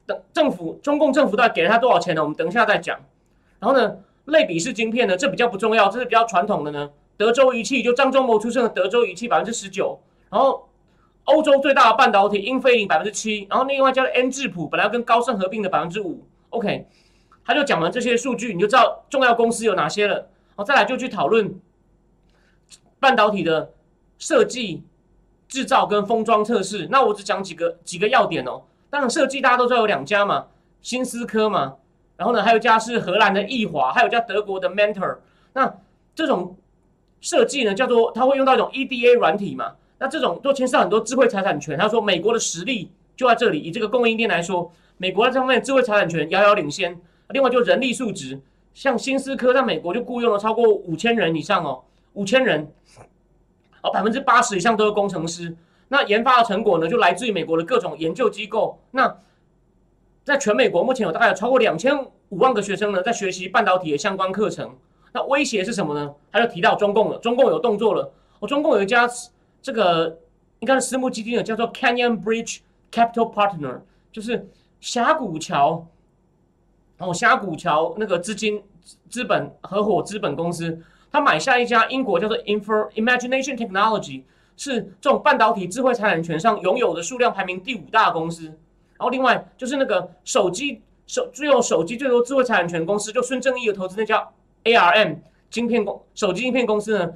[0.08, 2.22] 等政府，中共政府到底给了他多少钱呢？
[2.22, 2.96] 我们等一下再讲。
[3.60, 6.92] 然后呢，类比式晶片呢，这比较不重要，这是比较传统的呢。
[7.18, 10.70] 德州仪器就张忠谋出生的德州仪器百分之十九，然后
[11.24, 16.24] 欧洲最大的半导体英飞凌百分之七，然后另外叫 N 智谱本来要跟高盛合并的百分之五。
[16.52, 16.86] OK，
[17.44, 20.30] 他就讲完这些数据，你就知道重要公司有哪些了。
[20.56, 21.60] 好，再来就去讨论
[23.00, 23.72] 半导体的
[24.20, 24.84] 设计、
[25.56, 26.86] 制造跟封装测试。
[26.92, 28.62] 那我只讲几个几个要点哦。
[28.90, 30.48] 当然，设计大家都知道有两家嘛，
[30.82, 31.76] 新思科嘛，
[32.18, 35.20] 然后呢，还有一家是荷兰的易华，还有一家德国的 Mentor。
[35.54, 35.74] 那
[36.14, 36.58] 这种
[37.22, 41.78] 设计呢，叫做它会用到一种 EDA 软体嘛，那这种都牵涉很多智慧财产权。
[41.78, 47.00] 他说美国的实力就在这里，以这个供应链来说，美国在这方面智慧财产权遥遥领先。
[47.30, 48.40] 另外就人力素质，
[48.74, 51.82] 像新思科在美国就雇佣了超过五千人以上哦，
[52.14, 52.72] 五千人，
[53.86, 55.56] 哦百分之八十以上都是工程师。
[55.88, 58.80] 那研发的成果呢，就来自于美国的各种研究机构。
[58.92, 59.18] 那
[60.24, 61.96] 在全美国目前有大概有超过两千
[62.30, 64.76] 五万个学生呢，在学习半导体的相关课程。
[65.14, 66.14] 那威胁是什么呢？
[66.32, 68.12] 他就提到中共了，中共有动作了。
[68.40, 69.08] 哦，中共有一家
[69.62, 70.18] 这个
[70.60, 72.60] 应该是私募基金的，叫做 Canyon Bridge
[72.92, 74.50] Capital Partner，就是
[74.82, 75.88] 峡谷桥。
[76.98, 78.64] 哦，峡谷桥那个资金
[79.10, 80.82] 资本合伙资本公司，
[81.16, 84.24] 他买下一家英国叫做 Infor Imagination Technology。
[84.58, 94.26] 是这种半导体智慧财产权上拥有的数量排名第五大公司，然后另外就是那个手机手最有手机最多智慧财产权公司，就孙正义的投资那家
[94.64, 95.18] ARM
[95.50, 97.14] 晶片公手机晶片公司呢，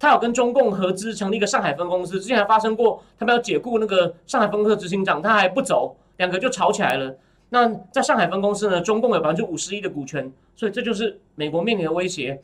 [0.00, 7.16] 他有跟中共合资成立一个上海分公司，之前还发生过他们要解雇那个上海分公司执行长，他还不走，两个就吵起来了。
[7.50, 12.42] 那在上海分公司呢，中共有百分之五十一的股权，所以这就是美国面临的威胁。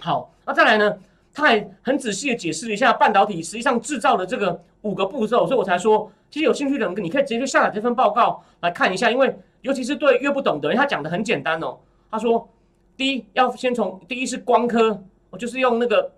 [0.00, 0.98] 好，那再来呢？
[1.32, 11.78] 他还很仔细的解释了一下半导体实际上制造的这个五个步骤，所以我才说，其实有兴趣的人你可以直接去下载这份报告来看一下，因为尤其是对越不懂的人，他讲的很简单哦。
[12.10, 12.48] 他说，
[12.96, 16.10] 第一要先从第一是光刻，我就是用那个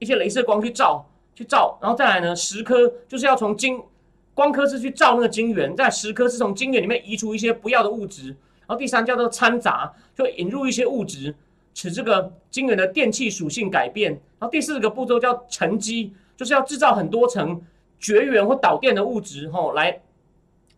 [0.00, 3.80] 一些镭射光去照去照，然后再来呢蚀刻，就是要从晶
[4.34, 11.32] 光刻是去照那个晶圆，在蚀刻是从晶圆里面移除一些不要的物质，然后第三叫做掺杂，就引入一些物质。
[11.76, 17.60] 使这个晶圆的电气属性改变，然后第四个步骤叫沉积，就是要制造很多层
[18.00, 20.00] 绝缘或导电的物质，吼，来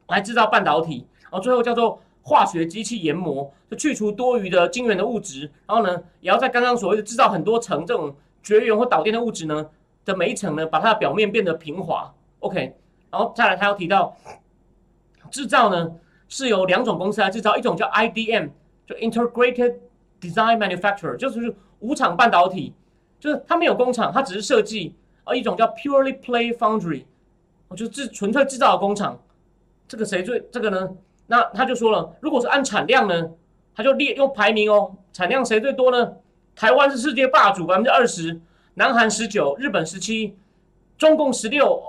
[0.09, 1.07] 来制造半导体。
[1.23, 9.71] 然后最后叫做化学机器研磨，就去除多余的晶圆的物质，然后呢，也要在刚刚所谓的制造很多层这种绝缘或导电的物质呢
[10.05, 12.13] 的每一层呢，把它的表面变得平滑。
[12.41, 12.75] OK，
[13.09, 14.17] 然后再来，他要提到
[15.31, 15.95] 制造呢
[16.29, 18.49] 是由两种公司来制造，一种叫 IDM，
[18.85, 19.77] 就 Integrated。
[20.20, 22.74] Design manufacturer 就是无厂半导体，
[23.20, 27.04] 就是它没有工厂，它只是设计；而一种叫 Purely Play Foundry，
[27.68, 29.20] 我就制纯粹制造的工厂。
[29.87, 30.90] 这个谁最这个呢？
[31.28, 33.31] 那他就说了，如果是按产量呢，
[33.76, 36.14] 他就列用排名哦，产量谁最多呢？
[36.57, 38.40] 台湾是世界霸主，百分之二十；
[38.74, 40.37] 南韩十九，日本十七，
[40.96, 41.81] 中共十六，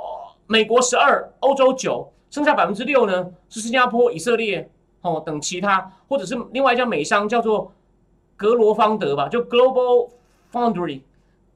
[0.45, 4.69] 美国十二，欧洲九，剩下百分之六呢是新加坡、以色列
[5.01, 7.73] 哦等其他，或者是另外一家美商叫做。
[8.39, 10.12] 格罗方德吧，就 Global
[10.54, 11.02] Foundry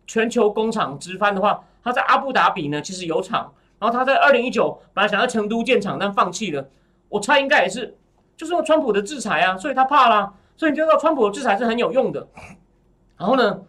[0.06, 3.54] 全球工厂直翻的话，他在阿布达比呢，其实有厂。
[3.80, 6.68] 然后他在二零一九本来想在成都建厂，但放弃了。
[7.08, 7.96] 我猜应该也是，
[8.36, 10.34] 就是用川普的制裁啊，所以他怕啦。
[10.58, 12.28] 所以你就知道川普的制裁是很有用的。
[13.18, 13.62] 然后呢，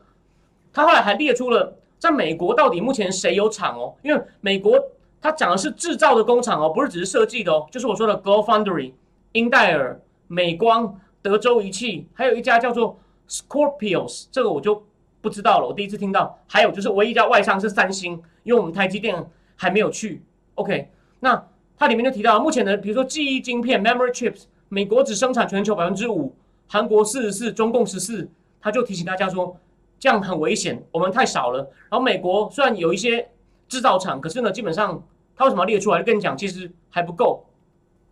[0.73, 3.95] 他后来还列出了在美国到底目前谁有厂哦？
[4.03, 4.77] 因为美国
[5.23, 8.93] 他讲的是制造的工厂哦，不是只是设计的哦，就是我说的 Global Foundry、
[9.33, 12.99] 英戴尔、美光、德州仪器，还有一家叫做。
[13.29, 14.85] Scorpios 这个我就
[15.21, 16.39] 不知道了，我第一次听到。
[16.47, 20.23] 还有就是唯一一家外商是三星，因为我们台积电还没有去。
[20.57, 26.35] OK，那它里面就提到，目前的比如说记忆晶片 （memory chips），美国只生产全球百分之五，
[26.69, 28.29] 韩国四十四，中共十四。
[28.61, 29.57] 他就提醒大家说，
[29.99, 31.61] 这样很危险，我们太少了。
[31.91, 33.29] 然后美国虽然有一些
[33.69, 35.03] 制造厂，可是呢，基本上
[35.37, 36.03] 他为什么要列出来？
[36.03, 37.45] 跟你讲，其实还不够。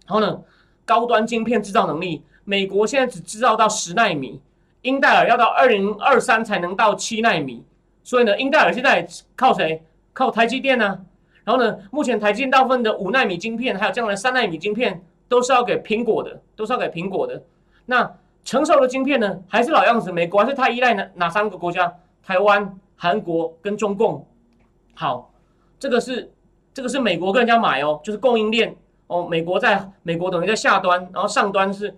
[0.07, 0.43] 然后呢，
[0.85, 4.41] 高端晶片制造能力，美国现在只制造到十纳米。
[4.83, 7.65] 英戴尔要到二零二三才能到七纳米，
[8.03, 9.83] 所以呢，英戴尔现在靠谁？
[10.13, 11.01] 靠台积电呢？
[11.45, 17.43] 然后呢，目前台积电大部分的五纳米晶片，还有将来三纳米晶片，都是要给苹果的，都是要给苹果的。
[17.87, 18.13] 那
[18.45, 21.93] 成熟的晶片呢，还是老样子，美国还是太依赖哪哪三个国家？
[22.23, 24.25] 台湾、韩国跟中共。
[24.95, 25.33] 好，
[25.79, 26.31] 这个是
[26.75, 29.27] 这个是美国跟人家买哦，就是供应链哦。
[29.27, 31.97] 美国在美国等于在下端，然后上端是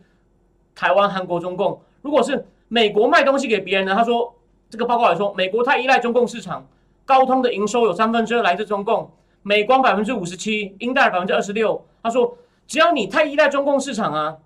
[0.75, 1.81] 台湾、韩国、中共。
[2.01, 3.95] 如果是美国卖东西给别人呢？
[3.95, 4.35] 他说，
[4.71, 6.67] 这个报告来说，美国太依赖中共市场，
[7.05, 9.11] 高通的营收有三分之二来自中共，
[9.43, 11.87] 美光百分之五十七，英戴尔百分之二十六。
[12.03, 14.39] 他说，只要你太依赖中共市场啊，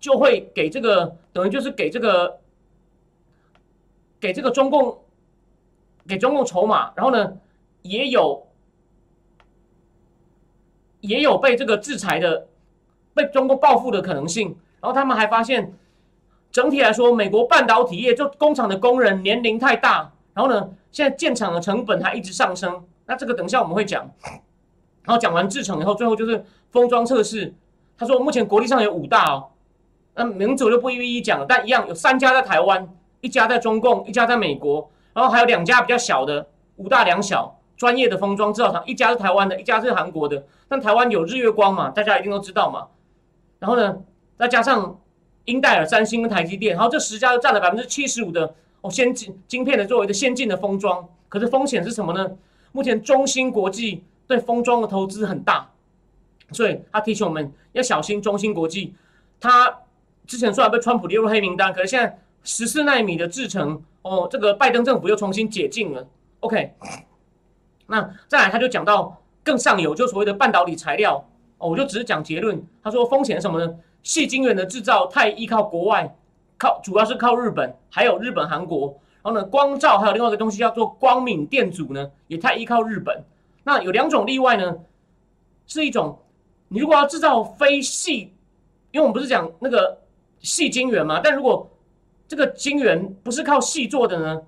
[0.00, 2.38] 就会给这个等于就是给这个
[4.18, 5.02] 给这个中共
[6.06, 7.36] 给中共筹码，然后呢，
[7.82, 8.46] 也有
[11.00, 12.46] 也有被这个制裁的，
[13.12, 14.56] 被中共报复的可能性。
[14.80, 15.74] 然后他们还发现。
[16.56, 22.82] 整体来说，美国半导体业就工厂的工人年龄太大，然后呢，现在建厂的成本还一直上升。
[23.04, 24.10] 那这个等一下我们会讲。
[25.02, 27.54] 然后讲完制程以后，最后就是封装测试。
[27.98, 29.48] 他说目前国力上有五大哦，
[30.14, 32.88] 那名字我就不一一讲了，但一样有三家在台湾，
[33.20, 34.90] 一家在中共，一家在美国。
[35.12, 40.42] 然后还有两家比较小的五大两小专业的封装制造厂，一家是台湾的，一家是韩国的。
[40.68, 42.86] 但台湾有日月光嘛，大家一定都知道嘛。
[43.58, 43.98] 然后呢，
[44.38, 44.98] 再加上
[45.46, 51.08] 英戴尔、三星跟台积电，然后这十家都占了百分之七十五的哦先进晶片的作为一个先进的封装。
[51.28, 52.30] 可是风险是什么呢？
[52.72, 55.70] 目前中芯国际对封装的投资很大，
[56.52, 58.94] 所以他提醒我们要小心中芯国际。
[59.40, 59.80] 他
[60.26, 66.06] 之前虽然被川普列入黑名单，可是现在十四纳米的制程哦，这个拜登政府又重新解禁了。
[66.40, 66.72] OK，
[67.86, 71.24] 那再来他就讲到更上游，就所谓的半导体材料
[71.58, 72.62] 哦，我就只是讲结论。
[72.82, 73.76] 他说风险是什么呢？
[74.06, 76.16] 细晶圆的制造太依靠国外，
[76.56, 78.96] 靠主要是靠日本，还有日本、韩国。
[79.20, 83.24] 然后呢，光照还有另外一个东西叫做光敏电阻呢，也太依靠日本。
[83.64, 84.76] 那有两种例外呢，
[85.66, 86.20] 是一种
[86.68, 88.32] 你如果要制造非细，
[88.92, 89.98] 因为我们不是讲那个
[90.38, 91.68] 细晶圆嘛，但如果
[92.28, 94.40] 这个晶圆不是靠细做的呢，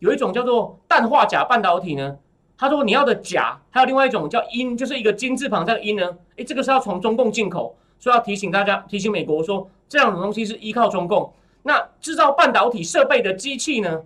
[0.00, 2.18] 有一种叫做氮化钾半导体呢。
[2.58, 6.18] 他说你要的钾，还有另外一种叫铟，就是一个金字旁加铟呢。
[6.34, 11.32] 诶，这个是要从中共进口，所以要提醒大家，提醒美国说，这样的东西是依靠中共。
[11.62, 14.02] 那制造半导体设备的机器呢？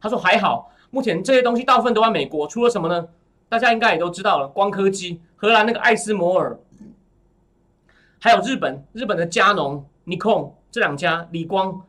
[0.00, 3.08] 他说还好，目前这些东西大部分都在美国，除了什么呢？
[3.50, 6.58] 大家应该也都知道了，光刻机，荷兰那个艾斯摩尔，
[8.18, 11.82] 还有日本日本的佳能、尼控这两家理光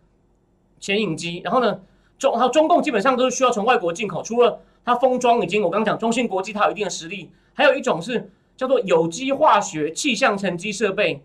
[0.82, 1.40] 显影机。
[1.46, 1.80] 然后呢，
[2.20, 11.24] 中还有中共基本上都是需要从外国进口，除了它封装已经我刚讲中芯国际它有一定的实力，还有一种是叫做有机化学气象沉积设备，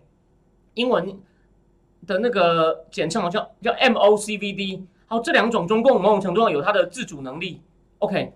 [0.73, 1.19] 英文。
[2.07, 7.61] 的那个简称叫叫 MOCVD，好，这两种中共某种程度上有它的自主能力
[7.99, 8.33] ，OK，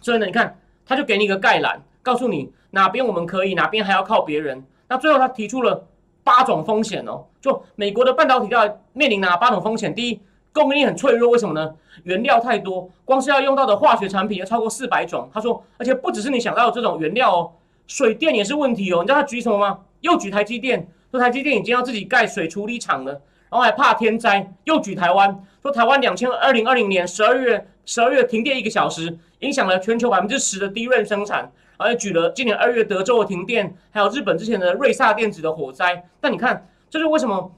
[0.00, 4.64] 所以呢，你看，他就给你一个概览，告诉你哪边我们可以，哪边还要靠别人。
[4.88, 5.86] 那最后他提出了
[6.22, 9.94] 八种风险哦，就美国的半导体要面临哪八种风险？
[9.94, 10.20] 第一，
[10.52, 11.74] 供应链很脆弱，为什么呢？
[12.04, 15.28] 原料太多，光是要用到的化学产品要超过四百种。
[15.34, 17.52] 他说，而且不只是你想到的这种原料哦，
[17.86, 19.02] 水电也是问题哦。
[19.02, 19.80] 你知道他举什么吗？
[20.00, 20.88] 又举台积电。
[21.10, 36.04] 说台积电已经要自己盖水处理厂了，然后还怕天灾，又举台湾，说台湾两千二零二零年十二月十二月停电一个小时，影响了全球百分之十的低润生产，而且举了今年二月德州的停电，还有日本之前的瑞萨电子的火灾。
[36.20, 37.52] 但你看，这是为什么？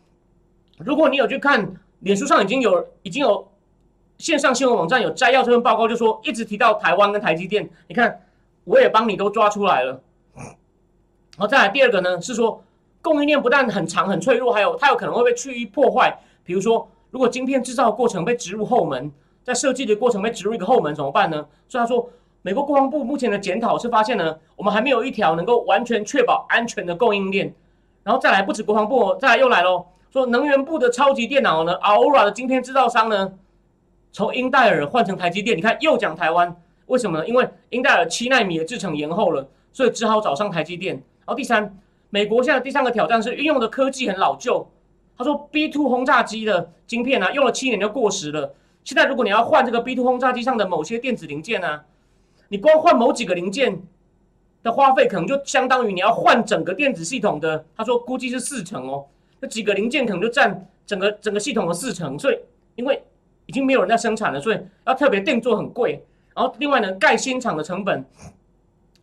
[0.81, 3.51] 如果你有去看脸书上已经有已经有
[4.19, 8.21] 线上新闻网站有摘要这份报告，就说一直提到台湾跟台积电，你看
[8.65, 10.03] 我也帮你都抓出来了。
[11.37, 12.63] 然后再来第二个呢，是说。
[13.03, 16.19] 供应链不但很长很脆弱，还有它有可能会被趋于破坏。
[16.43, 19.13] 比如说，如果晶片制造过程被植入后门，
[19.45, 21.47] 在设计的过程被植入一个后门怎么办呢？
[21.69, 22.11] 所以他说，
[22.43, 27.55] 美国国防部目前的检讨是发现呢，我们还没有一条能够完全确保安全的供应链。
[28.03, 33.35] 然后再来，不止国防部，再来又来喽，说能源部的超级电脑呢，Aura 的晶片制造商呢，
[34.11, 35.57] 从英戴尔换成台积电。
[35.57, 37.29] 你看又讲台湾，为什么呢？
[37.29, 41.01] 因为英戴尔七纳米的制程延后了，所以只好找上台积电。
[41.27, 41.77] 然后第三。
[42.09, 44.67] 美国现在第三个挑战是运用的科技很老旧。
[45.19, 48.55] 他说，B two 轰炸机的晶片呢，用了七年就过时了。
[48.85, 51.81] 现在如果你要换这个 B two 轰炸机上的某些电子零件呢，
[52.49, 53.83] 你光换某几个零件
[54.63, 57.67] 的花费，可能就相当于你要换整个电子系统的。
[57.77, 59.05] 他说，估计是四成哦，
[59.41, 62.17] 那几个零件可能就占整个整个系统的四成。
[62.17, 62.39] 所以，
[62.77, 63.03] 因为
[63.47, 66.05] 已经没有人在生产了，所以要特别定做很贵。
[66.35, 68.05] 然后，另外呢，盖新厂的成本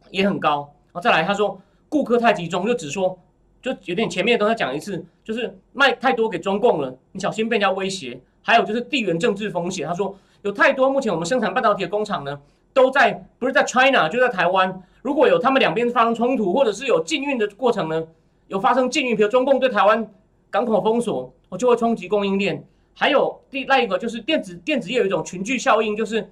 [0.10, 0.74] 也很高。
[0.88, 1.60] 然后再来，他说。
[1.94, 3.20] 顾客太集中，就只说，
[3.62, 8.20] 就有点前面都在讲一次，就是卖太多给中共了，你小心被人家威胁。
[8.42, 12.42] 还有就是地缘政治风险，他说有太多目前我们生产半导体的工厂呢，
[12.74, 14.82] 都在不是在 China 就在台湾。
[15.04, 18.08] 如果有他们两边发生冲突，或者是有禁运的过程呢，
[18.48, 20.12] 有发生禁运，比如中共对台湾
[20.50, 22.66] 港口封锁，我就会冲击供应链。
[22.96, 26.32] 还有第另一个就是电子电子业有一种群聚效应，就是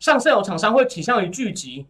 [0.00, 1.86] 上上游厂商会倾向于聚集，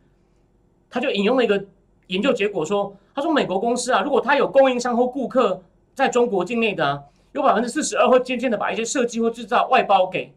[0.90, 1.64] 他就引用了一个。
[2.08, 5.62] 研究结果说，他说美国公司啊，如果他有供应商或顾客
[5.94, 10.32] 在中国境内的，有百分之四十二会渐渐的把一些设计或制造外包给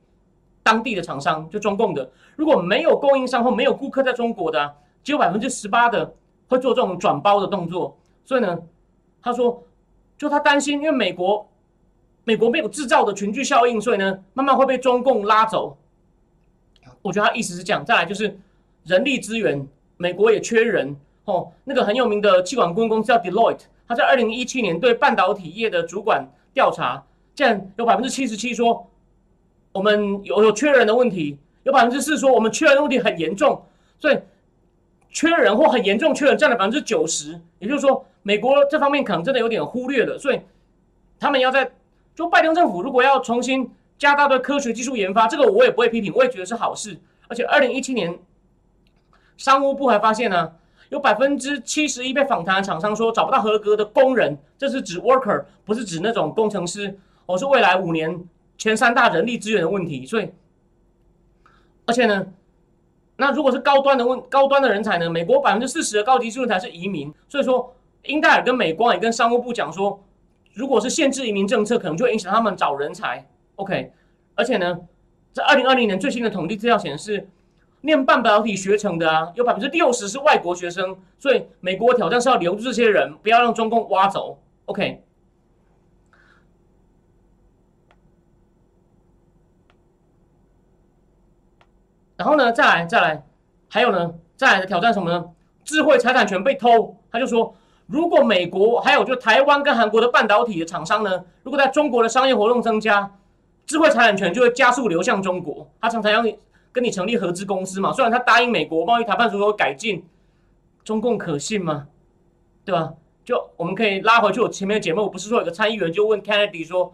[0.63, 2.09] 当地的厂商，就中共的。
[2.35, 6.13] 如果没有供应商或没有顾客在中国的，只有百分之十八的
[6.47, 7.97] 会做这种转包的动作。
[8.25, 8.59] 所以呢，
[9.21, 9.63] 他说，
[10.17, 11.49] 就他担心，因为美国
[12.25, 15.77] 美国没有制造的群聚效应，所以呢，慢慢会被中共拉走。
[17.01, 17.85] 我觉得他意思是这样。
[17.85, 18.37] 再来就是
[18.83, 19.65] 人力资源，
[19.95, 20.95] 美国也缺人。
[21.31, 27.03] 哦，那个很有名的气管顾问公司叫 Deloitte，他在二零一七年对半导体业的主管调查，
[27.33, 28.89] 竟然有百分之七十七说
[29.71, 33.63] 我们有有缺人的问题，有百分之四说我们缺人的问题很严重，
[33.99, 34.19] 所以
[35.09, 40.41] 缺人或很严重缺人占了百分之九十，也就是说美国这方面可能真的有点忽略了，所以
[41.19, 41.71] 他们要在
[42.15, 46.97] 就拜登政府如果要重新加大对科学技术研发，这个我也不会批评，我也觉得是好事。
[47.27, 48.19] 而且二零一七年，
[49.37, 50.51] 商务部还发现呢，
[50.91, 56.99] 有百分之七十一被访谈的厂商说找不到合格的工人，这是指 worker，不是指那种工程师。
[57.25, 58.27] 我是未来五年
[58.57, 60.05] 前三大人力资源的问题。
[60.05, 60.29] 所以，
[61.85, 62.27] 而且呢，
[63.15, 67.13] 那如果是高端的问高端的人才呢，美国百分之四十的高级技术人才是移民。
[67.29, 67.73] 所以说，
[68.03, 70.03] 英戴尔跟美光也跟商务部讲说，
[70.53, 73.25] 如果是限制移民政策，可能就会影响他们找人才。
[73.55, 73.93] OK，
[74.35, 74.77] 而且呢，
[75.31, 77.29] 在二零二零年最新的统计资料显示，
[77.81, 84.39] 念半导体学成的啊，有百分之六十是外国学生，所以美国挑战是要留住这些人，不要让中共挖走。
[84.65, 85.03] OK，
[92.15, 93.25] 然后呢，再来再来，
[93.67, 95.29] 还有呢，再来的挑战什么呢？
[95.63, 97.55] 智慧财产权被偷，他就说，
[97.87, 103.11] 如果美国还有就台湾跟韩国的半导体的厂商呢，如果在中国的商业活动增加。
[103.63, 106.21] 智慧财产权就会加速流向中国，他常常要
[106.71, 107.91] 跟你成立合资公司嘛。
[107.91, 110.05] 虽然他答应美国贸易谈判如何改进，
[110.83, 111.87] 中共可信吗？
[112.63, 112.93] 对吧？
[113.23, 116.93] 就我们可以拉回去我前面的节目，不是说有个参议员就问 Kennedy 说，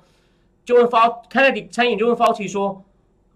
[0.66, 2.84] 就问 Fau Kennedy 参议员就问 Fauci 说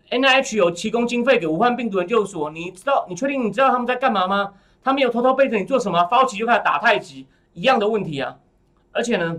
[0.10, 4.54] ，NIH 有提供经费给武汉病毒研究所，你知道你确定你知道他们在干嘛吗？
[4.84, 8.38] 他们有偷偷背着你做什么？Fauci 就开始打太极，一样的问题啊。
[8.92, 9.38] 而且呢，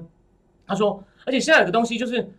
[0.67, 2.33] 他说，而且现在有个东西就是，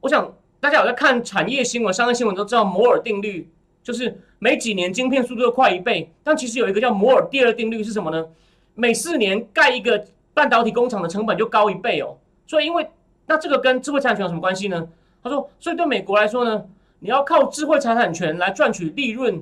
[0.00, 0.32] 我想。
[0.58, 3.48] 大家有在看产业新闻、商业新闻都知道摩尔定律，
[3.86, 6.12] 就是每几年晶片速度都快一倍。
[6.24, 8.26] 但其实有一个叫摩尔第二定律是什么呢？
[8.74, 12.16] 每四年盖一个半导体工厂的成本就高一倍哦。
[12.48, 12.88] 所以因为
[13.26, 14.88] 那这个跟智慧产权有什么关系呢？
[15.22, 16.64] 他说，所以对美国来说呢，
[16.98, 19.40] 你要靠智慧财产权来赚取利润、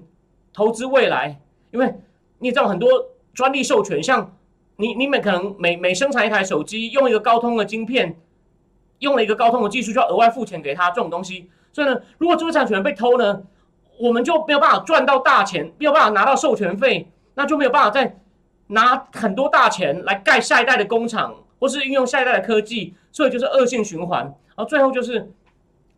[0.52, 1.40] 投资未来。
[1.70, 1.94] 因为
[2.40, 2.88] 你也知道很多
[3.32, 4.36] 专利授权，像
[4.76, 8.18] 你你每可能每每生产一台手机，用一个高通的晶片。
[9.00, 11.50] 用了一个高通的技术，就要额外付钱给他这种东西。
[11.72, 13.42] 所以呢，如果知识产权被偷呢，
[13.98, 18.18] 我们就没有办法赚到大钱，没有办法拿到授权费，那就没有办法再
[18.68, 24.22] 拿很多大钱来盖下一代的工厂，或是运用下一代的科技，所以就是恶性循环。
[24.22, 25.30] 然后最后就是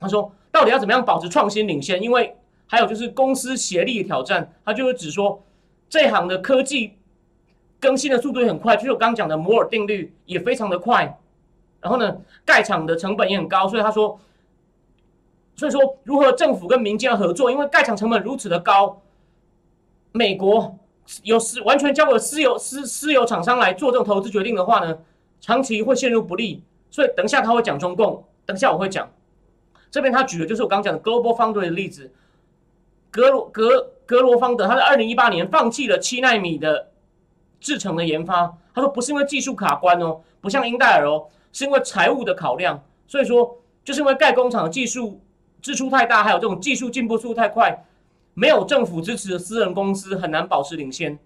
[0.00, 2.02] 他说，到底要怎么样保持创新领先？
[2.02, 2.36] 因为
[2.66, 5.42] 还有就是公司协力的挑战，他就是指说
[5.88, 6.94] 这行的科技
[7.78, 11.18] 更新的速度也很快，就是我刚刚讲的摩尔定律也非常的快。
[11.80, 14.18] 然后呢，盖厂的成本也很高，所以他说，
[15.56, 17.50] 所以说如何政府跟民间合作？
[17.50, 19.00] 因为盖厂成本如此的高，
[20.12, 20.78] 美国
[21.22, 24.98] 有私完全交给私有私私有厂商来做这种投资决定的话呢，
[25.40, 26.62] 长期会陷入不利。
[26.90, 29.10] 所以等一下他会讲中共，等一下我会讲。
[29.90, 32.12] 这边他举的就是我刚讲的 Global Foundry 的例子，
[33.10, 36.90] 格罗格格罗方德他在二零一八年放弃了七纳米的
[37.60, 41.26] 制程的研发，他说不是因为技术卡关哦，不像英戴尔哦。
[41.52, 45.18] 是因为财务的考量，所以说就是因为盖工厂的技术
[45.66, 47.84] 支出太大，还有这种技术进步速度太快，
[48.34, 51.18] 没有政府支持的私人公司很难保持领先。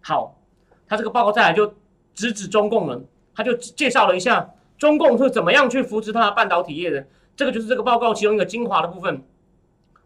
[0.00, 0.40] 好，
[0.88, 1.74] 他这个报告再来就
[2.14, 2.98] 直指中共了，
[3.34, 7.06] 他就介绍了一下中共是怎么样去扶持他的半导体业的。
[7.36, 9.22] 这个就是这个报告其中一个精华的部分，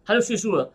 [0.05, 0.73] 他就叙述了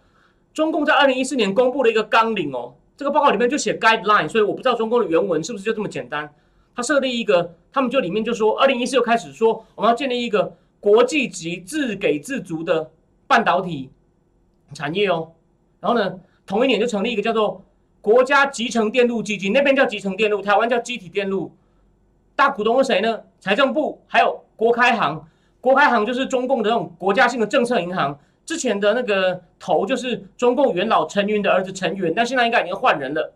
[0.54, 6.34] 中共在二零一四年公布了一个纲领哦，这个报告里面就写 guideline，所以我不知道中共的原文是不是就这么简单。
[6.74, 12.92] 他设立一个，他们就里面就说，二零一四就开始说，我们要建立一个国际级自给自足的
[13.26, 13.90] 半导体
[14.74, 15.32] 产业哦。
[15.80, 17.64] 然后呢，同一年就成立一个叫做
[18.02, 21.56] 国家集成电路基金，那边叫集成电路，台湾叫机体电路。
[22.36, 23.22] 大股东是谁呢？
[23.40, 25.26] 财政部，还有国开行。
[25.62, 28.20] 国开行就是中共的那种国家性的政策银行。
[28.46, 33.34] 之前的那个头就是中共元老陈云的儿子陈元，但现在应该已经换人了。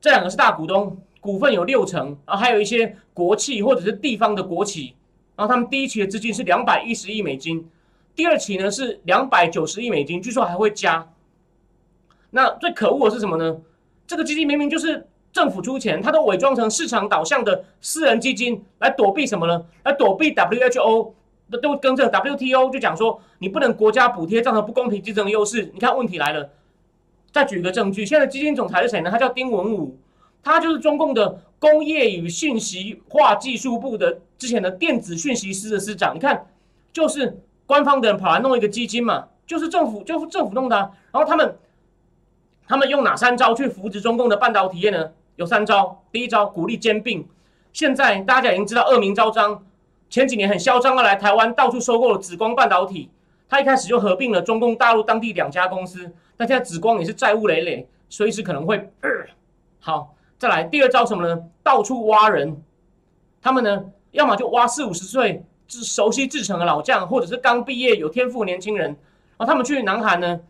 [0.00, 0.96] 这两个是大股东。
[1.18, 4.94] 股份有六成，然后还有一些国企或者是地方的国企，
[5.36, 7.68] 然后他们第一期的资金是两百一十亿美金，
[8.14, 11.06] 第二期呢是两百九十亿美金，据说还会加。
[12.30, 13.58] 那最可恶的是什么呢？
[14.06, 19.64] 这个基金明明就是政府出钱，它都伪装成市场导向的私人基金来躲避什么呢？
[19.84, 21.12] 来躲避 WHO
[21.50, 25.70] 都都跟这个 WTO 就讲说你不能国家补贴造成不公平竞争的优势。
[25.74, 26.50] 你看问题来了，
[27.30, 29.10] 再举一个证据，现在基金总裁是谁呢？
[29.10, 29.98] 他叫丁文武。
[30.42, 36.46] 他就是中共的工业与信息化技术部的之前的电子讯息司的司长，你看，
[36.92, 40.76] 就是官方的人跑来弄一个基金嘛，就是政府就是政府弄的。
[40.76, 41.56] 然后他们
[42.68, 45.12] 他们用哪三招去扶植中共的半导体业呢？
[45.36, 47.26] 有三招，第一招鼓励兼并。
[47.72, 49.62] 现在大家已经知道恶名昭彰，
[50.08, 53.10] 前几年很嚣张的来台湾到处收购了紫光半导体，
[53.48, 58.90] 他一开始就合并了中共大陆当地两家公司，但现在紫光也是债务累累，随时可能会
[59.78, 60.15] 好。
[60.38, 61.44] 再来第二招什么呢？
[61.62, 62.62] 到处挖人，
[63.40, 68.88] 他们呢，要么就挖四五十岁熟悉制程的老将，或者是刚毕业有天赋的年轻人，
[69.36, 70.40] 然后他们去南韩呢，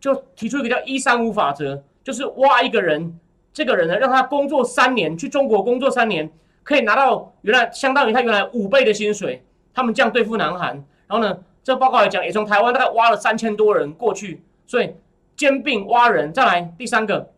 [0.00, 3.18] 就提出一个叫一三五法则，就是挖一个人，
[3.52, 6.30] 这个人呢让他工作三年，去中国工作三年，
[6.62, 9.44] 可以拿到原来相当于他原来五倍的薪水。
[9.74, 10.70] 他们这样对付南韩，
[11.06, 14.92] 然后呢，这报告来讲，也从台湾大概挖了三千多人过去，所以
[15.36, 16.32] 兼并挖人。
[16.32, 17.30] 再来第三个，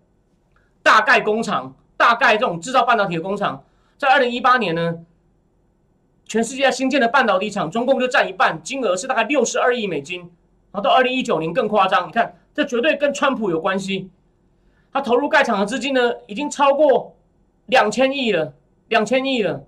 [0.83, 3.65] 大概工厂，大概这种制造半导体的工厂，
[3.99, 5.05] 在二零一八年呢。
[6.27, 10.21] 全世界新建的半导体厂，中共就占一半，金额是大概六十二亿美金。
[10.21, 14.09] 然后到二零一九年更夸张，你看这绝对跟川普有关系。
[14.93, 17.17] 他投入盖厂的资金呢，已经超过
[17.67, 18.55] 两千亿了，
[18.87, 19.65] 两千亿了。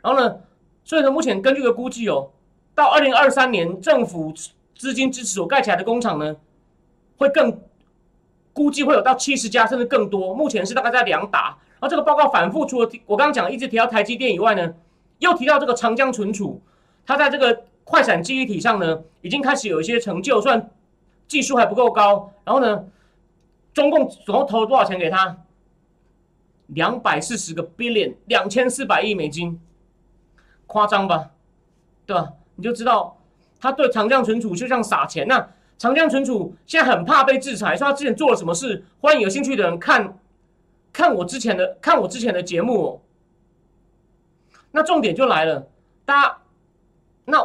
[0.00, 0.36] 然后呢，
[0.84, 2.30] 所以呢，目前根据的估计哦，
[2.76, 4.32] 到二零二三年政府
[4.76, 6.36] 资金支持所盖起来的工厂呢，
[7.16, 7.60] 会更
[8.52, 10.34] 估计会有到七十家甚至更多。
[10.34, 11.58] 目前是大概在两打。
[11.80, 14.74] 然后这个报告反复除了我刚刚讲一直提到台积电以外呢。
[15.18, 16.60] 又提到这个长江存储，
[17.06, 20.68] 它在这个快闪记忆体上呢，已经开始有一些成就，虽然
[21.28, 22.32] 技术还不够高。
[22.42, 22.86] 然后呢，
[23.72, 25.36] 中共总共投了多少钱给他？
[26.66, 29.60] 两百四十个 billion，两千四百亿美金，
[30.66, 31.30] 夸张吧？
[32.04, 32.32] 对吧？
[32.56, 33.16] 你就知道
[33.60, 35.28] 他对长江存储就像撒钱。
[35.28, 35.50] 那
[35.82, 38.84] 长江存储现在很怕被制裁，说他之前做了什么事？
[39.00, 40.16] 欢迎有兴趣的人看
[40.92, 43.02] 看我之前的看我之前的节目。
[44.70, 45.66] 那重点就来了，
[46.04, 46.38] 大家，
[47.24, 47.40] 那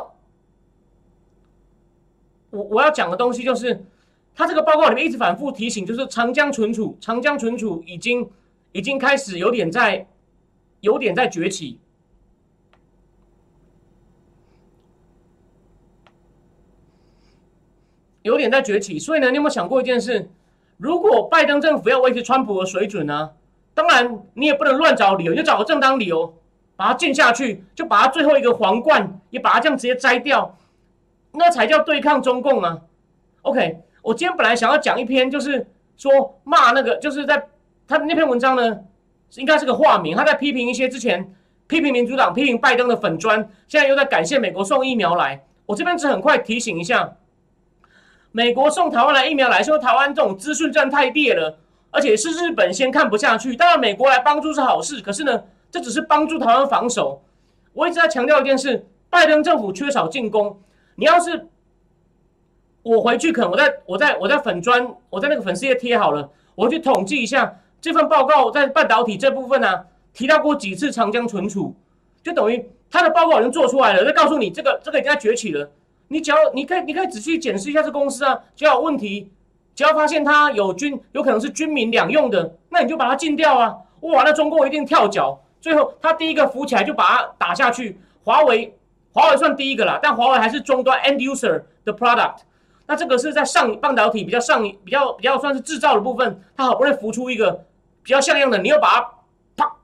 [2.52, 3.84] 我我要讲的东西就是，
[4.36, 8.30] 他这个报告里面一直反复提醒，就是长江存储，长江存储已经
[8.72, 10.08] 已经开始有点在
[10.82, 11.80] 有点在崛起，
[18.28, 18.99] 有点在崛起。
[18.99, 20.30] 所以呢，你有没有想过一件事？
[20.78, 23.32] 如果拜登政府要维持川普的水准呢？
[23.73, 26.36] 当然，你也不能乱找理由，就找个正当理由。
[26.75, 30.55] 把它禁下去，就把它最后一个皇冠也把它这样直接摘掉，
[31.32, 32.78] 那才叫对抗中共啊
[33.41, 35.65] ！OK，我今天本来想要讲一篇，就是
[35.97, 37.47] 说骂那个，就是在
[37.88, 38.82] 他那篇文章呢，
[39.38, 41.34] 应该是个化名，他在批评一些之前
[41.65, 45.43] 批评民主党、批评拜登的粉砖，现在又在感谢美国送疫苗来。
[45.65, 47.15] 我这边只很快提醒一下，
[48.38, 51.58] 美国送台湾来疫苗来说，台湾这种资讯战太劣了，
[51.90, 55.44] 而且是日本先看不下去，当然美国来帮助是好事，可是呢？
[55.72, 57.24] 这只是帮助台湾防守。
[57.74, 60.62] 我一直在强调一件事：拜登政府缺少进攻。
[60.98, 61.48] 你要是
[62.84, 71.76] 我回去，可能我在我在我在粉砖，我在那个粉丝页贴好了，我去统计一下这份报告在半导体这部分呢，提到过几次长江存储，
[72.22, 75.72] 就等于他的报告已经做出来了，就告诉你这个这个已经在崛起了。
[76.10, 79.32] 你只要你可以你可以仔细检视一下这公司啊，只要有问题，
[79.76, 83.76] 只要发现它有军有可能是军民两用的，那你就把它禁掉啊！
[84.01, 85.39] 哇，那中共一定跳脚。
[85.60, 87.99] 最后，他第一个扶起来就把它打下去。
[88.24, 88.78] 华为，
[89.12, 92.38] 华为算第一个了，但华为还是终端 end user 的 product。
[92.86, 97.66] 那这个是在上半导体比较上比较比较算是制造的部分，它好不容易浮出一个
[98.03, 99.10] 比较像样的，你又把它
[99.58, 99.76] 啪，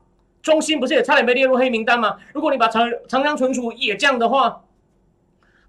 [0.41, 2.17] 中芯不是也差点被列入黑名单吗？
[2.34, 4.61] 如果你把长长江存储也这样的话，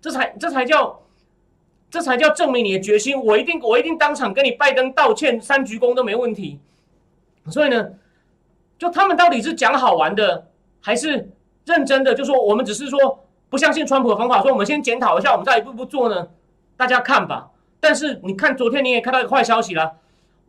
[0.05, 1.01] 这才这才叫
[1.89, 3.19] 这才叫证明你的决心。
[3.19, 6.61] 我一定我一定当场跟你拜登道歉，三鞠躬都没问题。
[7.51, 7.89] 所以呢？
[8.79, 10.49] 就他们到底是讲好玩的，
[10.83, 11.31] 还是
[11.65, 12.15] 认真的？
[12.15, 16.29] 就说我们只是说不相信川普的方法，说我们先检讨一下，我们再一步步做呢？
[16.77, 17.49] 大家看吧。
[17.81, 19.91] 但是你看，昨天你也看到一个坏消息了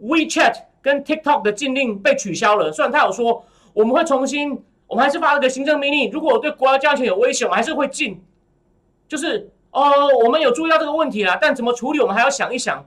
[0.01, 2.74] ，WeChat 跟 TikTok 的禁令被取消了。
[2.74, 8.22] 虽然他有说我们会重新，我们还是发了个行政命令，如果对国家安全有威胁，我们还是会禁。
[9.08, 12.86] 就是哦，我们有注意到这个问题了，但怎么处理，我们还要想一想。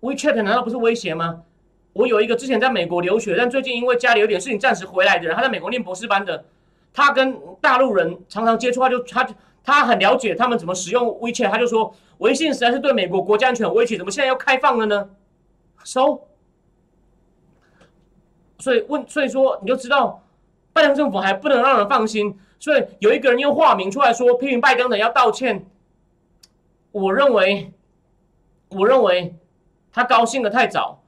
[0.00, 1.42] WeChat 难道不是威胁吗？
[1.92, 6.44] 我有一个之前在美国留学，但最近因为家里有点事情暂时回来的人，他在美国念博士班的，
[6.92, 9.26] 他跟大陆人常常接触，他就他
[9.64, 15.08] 他很了解他们怎么使用 WeChat，他就说微信实在是对美国国家安全有威胁，怎么现在又开放了呢
[15.82, 16.20] ？So，
[18.58, 20.22] 所以问，所以说你就知道
[20.72, 25.66] 拜登政府还不能让人放心，所以有一个人用化名出来说批评拜登的要道歉，
[26.92, 27.72] 我认为，
[28.68, 29.34] 我认为
[29.92, 31.02] 他高兴的太早。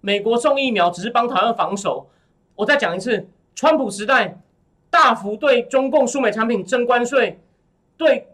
[0.00, 2.10] 美国送疫苗只是帮台湾防守。
[2.56, 4.40] 我再讲一次，川普时代
[4.90, 7.40] 大幅对中共输美产品征关税，
[7.96, 8.28] 对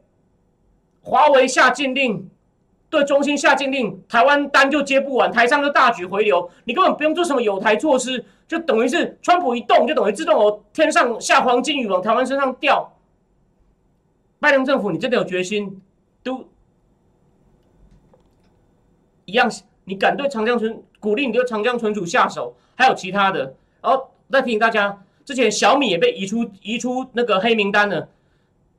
[1.03, 2.29] 华为下禁令，
[2.91, 6.51] 对中心下禁令，台湾单就接不完，台上就大举回流。
[6.65, 12.95] 你根本不用做什么有台措施，就等于是川普一动，就等于自动有天上下黄金雨往台湾身上掉。
[14.41, 15.83] 拜登政府，你真的有决心，
[16.23, 16.49] 都
[19.25, 19.51] 一样。
[19.85, 22.55] 你敢对长江存鼓励你对长江存储下手？
[22.75, 28.09] 还有其他的，然后再提醒大家，之前小米也被移出移出那个黑名单了，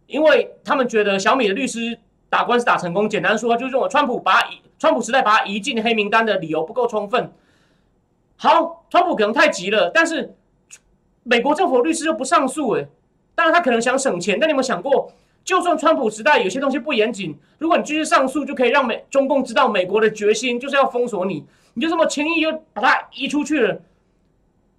[0.07, 1.99] 因为他们觉得小米的律师
[2.29, 7.33] 打官司打成功，简单说就是认为川普把移川普时代把他移进黑名单的理由不够充分。
[8.37, 10.35] 好，川普可能太急了，但是
[11.23, 12.87] 美国政府律师又不上诉，诶，
[13.35, 15.11] 当然他可能想省钱，但你有没有想过，
[15.43, 23.81] 就算川普时代有些东西不严谨，如果你继续上诉，就可以让美中共知道美国的决心就是要封锁你，你就这么轻易就把它移出去了。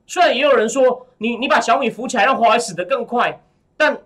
[0.07, 3.43] 虽然也有人说你你把小米扶起来，让华为死得更快，
[3.77, 3.99] 但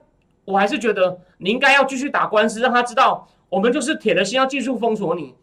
[0.44, 5.34] 我还是觉得你应该要继续打官司，让他知道我们就是铁了心要继续封锁你，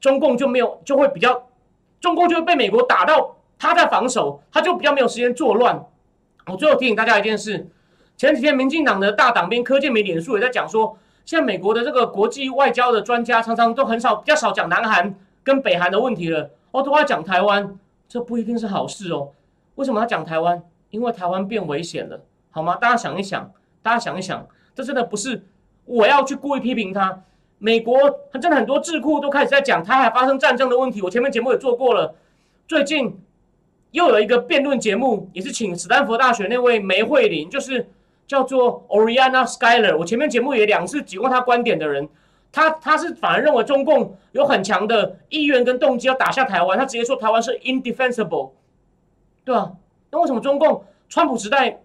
[0.00, 1.46] 中共就没有就会比较，
[2.00, 5.86] 中共就会被美国打到他在防守，他就比较没有时间作乱。
[6.46, 7.68] 我最后提醒大家一件事，
[8.16, 17.76] 前几天民进党的大党兵柯建明脸书也在讲说，现在美国的这个国际外交的专家常常都很少比较少讲南韩跟北韩的问题了，哦，都在讲台湾，
[18.08, 19.30] 这不一定是好事哦。
[19.76, 20.62] 为什么要讲台湾？
[20.90, 22.20] 因为台湾变危险了，
[22.50, 22.76] 好吗？
[22.76, 23.50] 大家想一想，
[23.86, 25.46] 大家想一想，这真的不是
[25.84, 27.22] 我要去故意批评他。
[27.58, 27.96] 美国
[28.32, 31.00] 真的很多智库都开始在讲台海发生战争的问题。
[31.02, 32.16] 我前面节目也做过了，
[32.66, 33.16] 最近
[33.92, 37.88] 又有一个辩论节目，也是请斯坦福大学那位梅惠玲，就是
[38.26, 39.96] 叫做 Oriana Skyler。
[39.96, 42.08] 我前面节目也两次提过他观点的人，
[42.50, 48.50] 他他是反而认为中共有很强的意愿跟动机要打下台湾，他直接说台湾是 indefensible。
[49.44, 49.74] 对啊，
[50.10, 51.82] 那为什么中共川普时代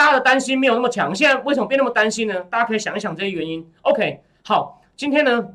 [0.00, 1.14] 大家的担心没有那么强？
[1.14, 2.40] 现在为什么变那么担心呢？
[2.44, 3.70] 大家可以想一想这些原因。
[3.82, 5.48] OK，好，今天呢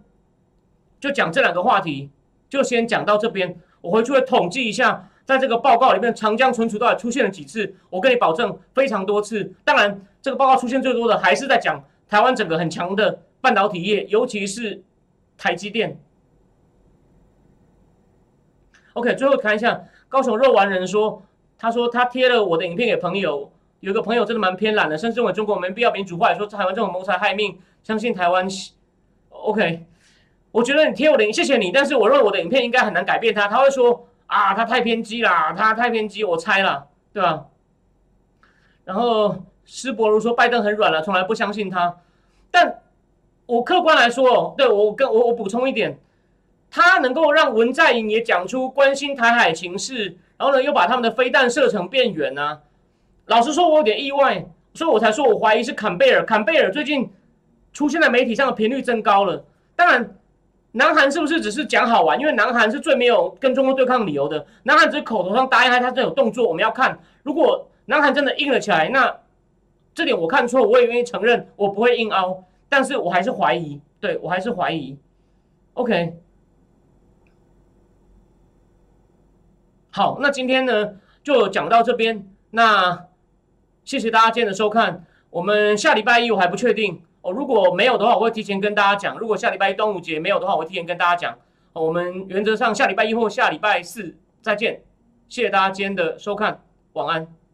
[1.00, 2.12] 就讲这两个话题，
[2.48, 3.60] 就先讲到这边。
[3.82, 7.74] 我回去会统计一下，在这个报告里面长江存储到底出现了几次。
[7.90, 9.52] 我跟你保证，非常多次。
[9.64, 14.84] 当然，这个报告出现最多的还是在讲台湾整个很强的半导体业，尤其是
[15.40, 16.00] 台积电。
[18.94, 19.86] OK，最后看一下。
[20.08, 21.24] 高雄肉丸人说
[21.58, 23.52] ：“他说他贴了我的影片给朋友，
[23.86, 28.48] 有个朋友真的蛮偏懒的，甚至认为中国没必要民主化，说台湾这种谋财害命，相信台湾。
[29.30, 29.86] OK，
[30.52, 33.48] 我觉得你贴我的，谢谢你，但是我认为我的影片应该很难改变他。
[33.48, 37.46] 他会说啊，他太偏激啦，他太偏激，我猜了，对吧？
[38.86, 41.98] 然后施伯如说拜登很软了，从来不相信他。
[42.50, 42.82] 但
[43.46, 46.00] 我客观来说，对我跟我我补充一点。”
[46.72, 52.60] 他能够让文在寅也讲出关心台海情势，然后呢，又把他们的飞弹射程变远呢？
[53.28, 56.24] 老实说，我有点意外，所以我才说我怀疑是坎贝尔。
[56.26, 57.12] 坎贝尔最近
[57.74, 59.44] 出现在媒体上的频率增高了。
[59.76, 60.16] 当然，
[60.74, 62.20] 南韩是不是只是讲好玩？
[62.20, 64.46] 因为南韩是最没有跟中国对抗理由的。
[64.64, 67.00] 南韩只是口头上答应他，他真有动作，我们要看。
[67.24, 69.18] 如果南韩真的硬了起来，那
[69.94, 72.44] 这点我看错，我也愿意承认，我不会硬凹。
[72.68, 74.98] 但是我还是怀疑，对我还是怀疑。
[75.74, 76.20] OK。
[79.92, 82.28] 好，那今天呢就讲到这边。
[82.52, 83.08] 那
[83.86, 85.06] 谢谢大家今天的收看。
[85.30, 89.18] 我们下礼拜一我还不确定哦，如果没有的话，我会提前跟大家讲。
[89.20, 91.38] 如果下礼拜一端午节没有的话，我会提前跟大家讲。
[91.74, 94.82] 我们原则上下礼拜一或下礼拜四再见。
[95.30, 96.62] 谢谢大家今天的收看，
[96.94, 97.45] 晚安。